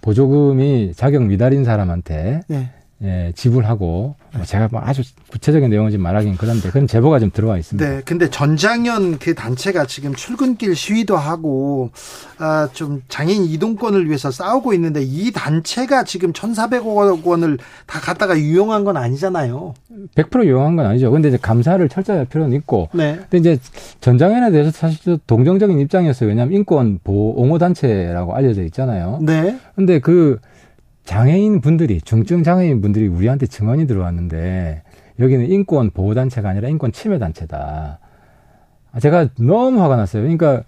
보조금이 0.00 0.92
자격 0.94 1.24
미달인 1.24 1.64
사람한테 1.64 2.40
네. 2.48 2.70
예, 3.02 3.32
지불하고 3.34 4.14
뭐 4.34 4.44
제가 4.44 4.68
뭐 4.70 4.82
아주 4.84 5.02
구체적인 5.30 5.70
내용을 5.70 5.90
지금 5.90 6.02
말하긴 6.02 6.36
그런데 6.36 6.68
그런 6.70 6.86
제보가 6.86 7.18
좀 7.18 7.30
들어와 7.32 7.56
있습니다. 7.56 7.88
네, 7.88 8.02
근데 8.04 8.28
전장현 8.28 9.18
그 9.18 9.34
단체가 9.34 9.86
지금 9.86 10.14
출근길 10.14 10.76
시위도 10.76 11.16
하고 11.16 11.90
아, 12.38 12.68
좀 12.74 13.02
장애인 13.08 13.44
이동권을 13.44 14.06
위해서 14.06 14.30
싸우고 14.30 14.74
있는데 14.74 15.00
이 15.02 15.32
단체가 15.32 16.04
지금 16.04 16.32
1,400억 16.34 17.24
원을 17.24 17.56
다 17.86 18.00
갖다가 18.00 18.38
유용한 18.38 18.84
건 18.84 18.98
아니잖아요. 18.98 19.72
100% 20.14 20.44
유용한 20.44 20.76
건 20.76 20.84
아니죠. 20.84 21.10
근데 21.10 21.28
이제 21.28 21.38
감사를 21.40 21.88
철저히 21.88 22.18
할 22.18 22.26
필요는 22.26 22.54
있고. 22.58 22.90
네. 22.92 23.18
근데 23.30 23.38
이제 23.38 23.58
전장현에 24.00 24.50
대해서 24.50 24.70
사실 24.70 25.18
동정적인 25.26 25.78
입장이었어요. 25.80 26.28
왜냐하면 26.28 26.54
인권 26.54 27.00
보호 27.02 27.40
옹호 27.40 27.56
단체라고 27.56 28.34
알려져 28.34 28.62
있잖아요. 28.64 29.20
네. 29.22 29.58
근데 29.74 30.00
그 30.00 30.38
장애인 31.04 31.60
분들이 31.60 32.00
중증 32.00 32.42
장애인 32.42 32.80
분들이 32.80 33.08
우리한테 33.08 33.46
증언이 33.46 33.86
들어왔는데 33.86 34.82
여기는 35.18 35.50
인권 35.50 35.90
보호 35.90 36.14
단체가 36.14 36.48
아니라 36.48 36.68
인권 36.68 36.92
침해 36.92 37.18
단체다. 37.18 37.98
제가 39.00 39.28
너무 39.38 39.82
화가 39.82 39.96
났어요. 39.96 40.22
그러니까 40.22 40.62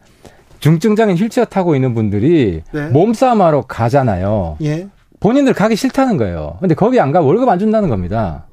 중증 0.61 0.95
장애인 0.97 1.16
휠체어 1.18 1.45
타고 1.45 1.75
있는 1.75 1.95
분들이 1.95 2.62
네. 2.73 2.88
몸싸움하러 2.88 3.62
가잖아요. 3.62 4.57
예. 4.62 4.88
본인들 5.21 5.55
가기 5.55 5.77
싫다는 5.77 6.16
거예요. 6.16 6.57
근데 6.61 6.75
거기 6.75 6.99
안 7.01 7.12
가 7.12 7.21
월급 7.21 7.49
안 7.49 7.59
준다는 7.59 7.88
겁니다. 7.88 8.47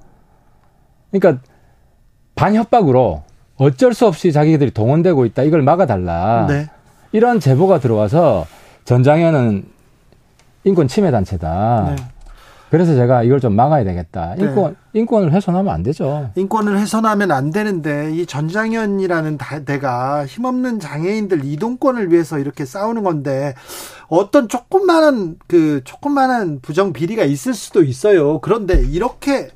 그러니까 1.11 1.41
반협박으로 2.35 3.23
어쩔 3.57 3.93
수 3.93 4.05
없이 4.07 4.31
자기들이 4.31 4.71
동원되고 4.71 5.25
있다. 5.25 5.43
이걸 5.43 5.61
막아달라. 5.61 6.45
네. 6.47 6.67
이런 7.11 7.39
제보가 7.39 7.79
들어와서 7.79 8.45
전장현은 8.85 9.65
인권 10.63 10.87
침해 10.87 11.11
단체다. 11.11 11.95
네. 11.95 12.03
그래서 12.69 12.93
제가 12.93 13.23
이걸 13.23 13.39
좀 13.39 13.55
막아야 13.55 13.83
되겠다. 13.83 14.35
네. 14.37 14.45
인권 14.45 14.75
네. 14.91 14.99
인권을 14.99 15.33
훼손하면 15.33 15.73
안 15.73 15.81
되죠. 15.81 16.29
인권을 16.35 16.77
훼손하면 16.79 17.31
안 17.31 17.49
되는데 17.49 18.11
이 18.13 18.25
전장현이라는 18.25 19.37
데가 19.65 20.25
힘없는 20.25 20.79
장애인들 20.79 21.45
이동권을 21.45 22.11
위해서 22.11 22.37
이렇게 22.37 22.65
싸우는 22.65 23.03
건데 23.03 23.55
어떤 24.07 24.47
조금만한 24.47 25.37
그 25.47 25.81
조금만한 25.83 26.59
부정 26.61 26.93
비리가 26.93 27.23
있을 27.23 27.53
수도 27.53 27.83
있어요. 27.83 28.39
그런데 28.39 28.83
이렇게 28.83 29.49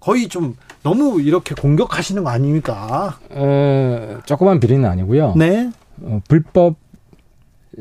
거의 0.00 0.28
좀 0.28 0.56
너무 0.82 1.20
이렇게 1.20 1.54
공격하시는 1.54 2.22
거 2.22 2.30
아닙니까? 2.30 3.18
어, 3.30 4.18
조그만 4.24 4.60
비리는 4.60 4.88
아니고요. 4.88 5.34
네. 5.36 5.70
어, 6.02 6.20
불법 6.28 6.76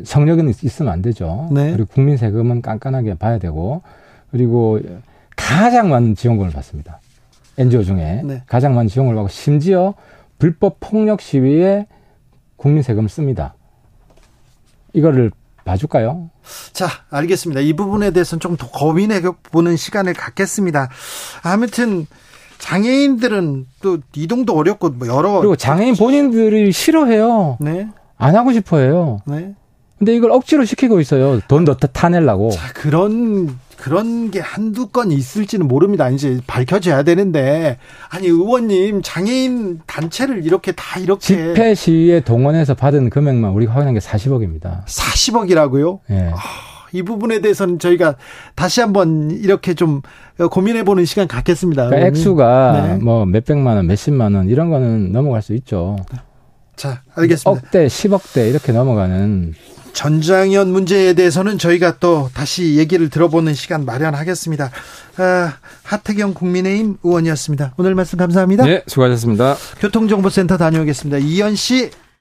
성력은 0.04 0.50
있으면 0.50 0.92
안 0.92 1.02
되죠. 1.02 1.48
네. 1.52 1.72
그리고 1.72 1.90
국민 1.94 2.18
세금은 2.18 2.62
깐깐하게 2.62 3.16
봐야 3.16 3.38
되고 3.40 3.82
그리고 4.32 4.80
가장 5.36 5.90
많은 5.90 6.16
지원금을 6.16 6.52
받습니다. 6.52 7.00
NGO 7.58 7.84
중에 7.84 8.22
네. 8.24 8.44
가장 8.48 8.76
많은 8.76 8.88
지원을 8.90 9.16
받고 9.16 9.30
심지어 9.30 9.94
불법 10.38 10.78
폭력 10.82 11.22
시위에 11.22 11.88
국민 12.58 12.84
세금을 12.84 13.08
씁니다. 13.10 13.56
이거를 14.94 15.32
봐줄까요? 15.64 16.30
자, 16.74 16.88
알겠습니다. 17.10 17.62
이 17.62 17.74
부분에 17.74 18.12
대해서는 18.12 18.40
좀 18.40 18.56
더 18.58 18.70
고민해 18.70 19.22
보는 19.52 19.76
시간을 19.78 20.14
갖겠습니다. 20.14 20.90
아무튼 21.44 22.06
장애인들은 22.60 23.66
또 23.82 23.98
이동도 24.16 24.56
어렵고 24.56 24.90
뭐 24.90 25.08
여러 25.08 25.40
그리고 25.40 25.56
장애인 25.56 25.96
본인들이 25.96 26.72
싫어해요. 26.72 27.58
네. 27.60 27.88
안 28.18 28.36
하고 28.36 28.54
싶어해요. 28.54 29.20
네. 29.26 29.56
근데 29.98 30.16
이걸 30.16 30.32
억지로 30.32 30.66
시키고 30.66 31.00
있어요. 31.00 31.40
돈더 31.48 31.76
타내려고. 31.76 32.52
자, 32.52 32.74
그런 32.74 33.58
그런 33.78 34.32
게 34.32 34.40
한두 34.40 34.88
건 34.88 35.12
있을지는 35.12 35.68
모릅니다. 35.68 36.10
이제 36.10 36.40
밝혀져야 36.48 37.04
되는데 37.04 37.78
아니 38.10 38.28
의원님 38.28 39.02
장애인 39.04 39.82
단체를 39.86 40.46
이렇게 40.46 40.72
다 40.72 41.00
이렇게 41.00 41.20
집회 41.20 41.76
시위에 41.76 42.22
동원해서 42.22 42.74
받은 42.74 43.10
금액만 43.10 43.52
우리가 43.52 43.74
확인한 43.74 43.94
게 43.94 44.00
40억입니다. 44.00 44.86
40억이라고요? 44.86 46.00
예. 46.10 46.14
네. 46.14 46.32
아, 46.34 46.38
이 46.92 47.04
부분에 47.04 47.42
대해서는 47.42 47.80
저희가 47.80 48.16
다시 48.56 48.82
한번 48.82 49.30
이렇게 49.32 49.74
좀 49.74 50.02
고민해 50.50 50.84
보는 50.84 51.06
시간 51.06 51.28
갖겠습니다. 51.28 51.88
그러니까 51.88 52.08
액수가 52.08 52.88
네. 52.88 53.04
뭐 53.04 53.26
몇백만 53.26 53.78
원, 53.78 53.88
몇십만 53.88 54.34
원 54.34 54.50
이런 54.50 54.70
거는 54.70 55.12
넘어갈 55.12 55.42
수 55.42 55.54
있죠. 55.56 55.98
자, 56.76 57.02
알겠습니다. 57.16 57.50
억대, 57.50 57.88
10억대 57.88 58.50
이렇게 58.50 58.72
넘어가는 58.72 59.54
전장현 59.96 60.72
문제에 60.72 61.14
대해서는 61.14 61.58
저희가 61.58 61.98
또 62.00 62.30
다시 62.34 62.76
얘기를 62.76 63.10
들어보는 63.10 63.54
시간 63.56 63.86
마련하겠습니다. 63.86 64.70
아, 65.18 65.54
하태경 65.84 66.34
국민의힘 66.34 66.98
의원이었습니다. 67.02 67.74
오늘 67.78 67.96
말씀 67.96 68.20
감사합니다. 68.20 68.66
네, 68.66 68.84
수고하셨습니다. 68.88 69.56
교통정보센터 69.80 70.58
다녀오겠습니다. 70.58 71.18
이현 71.20 71.56
씨. 71.56 71.92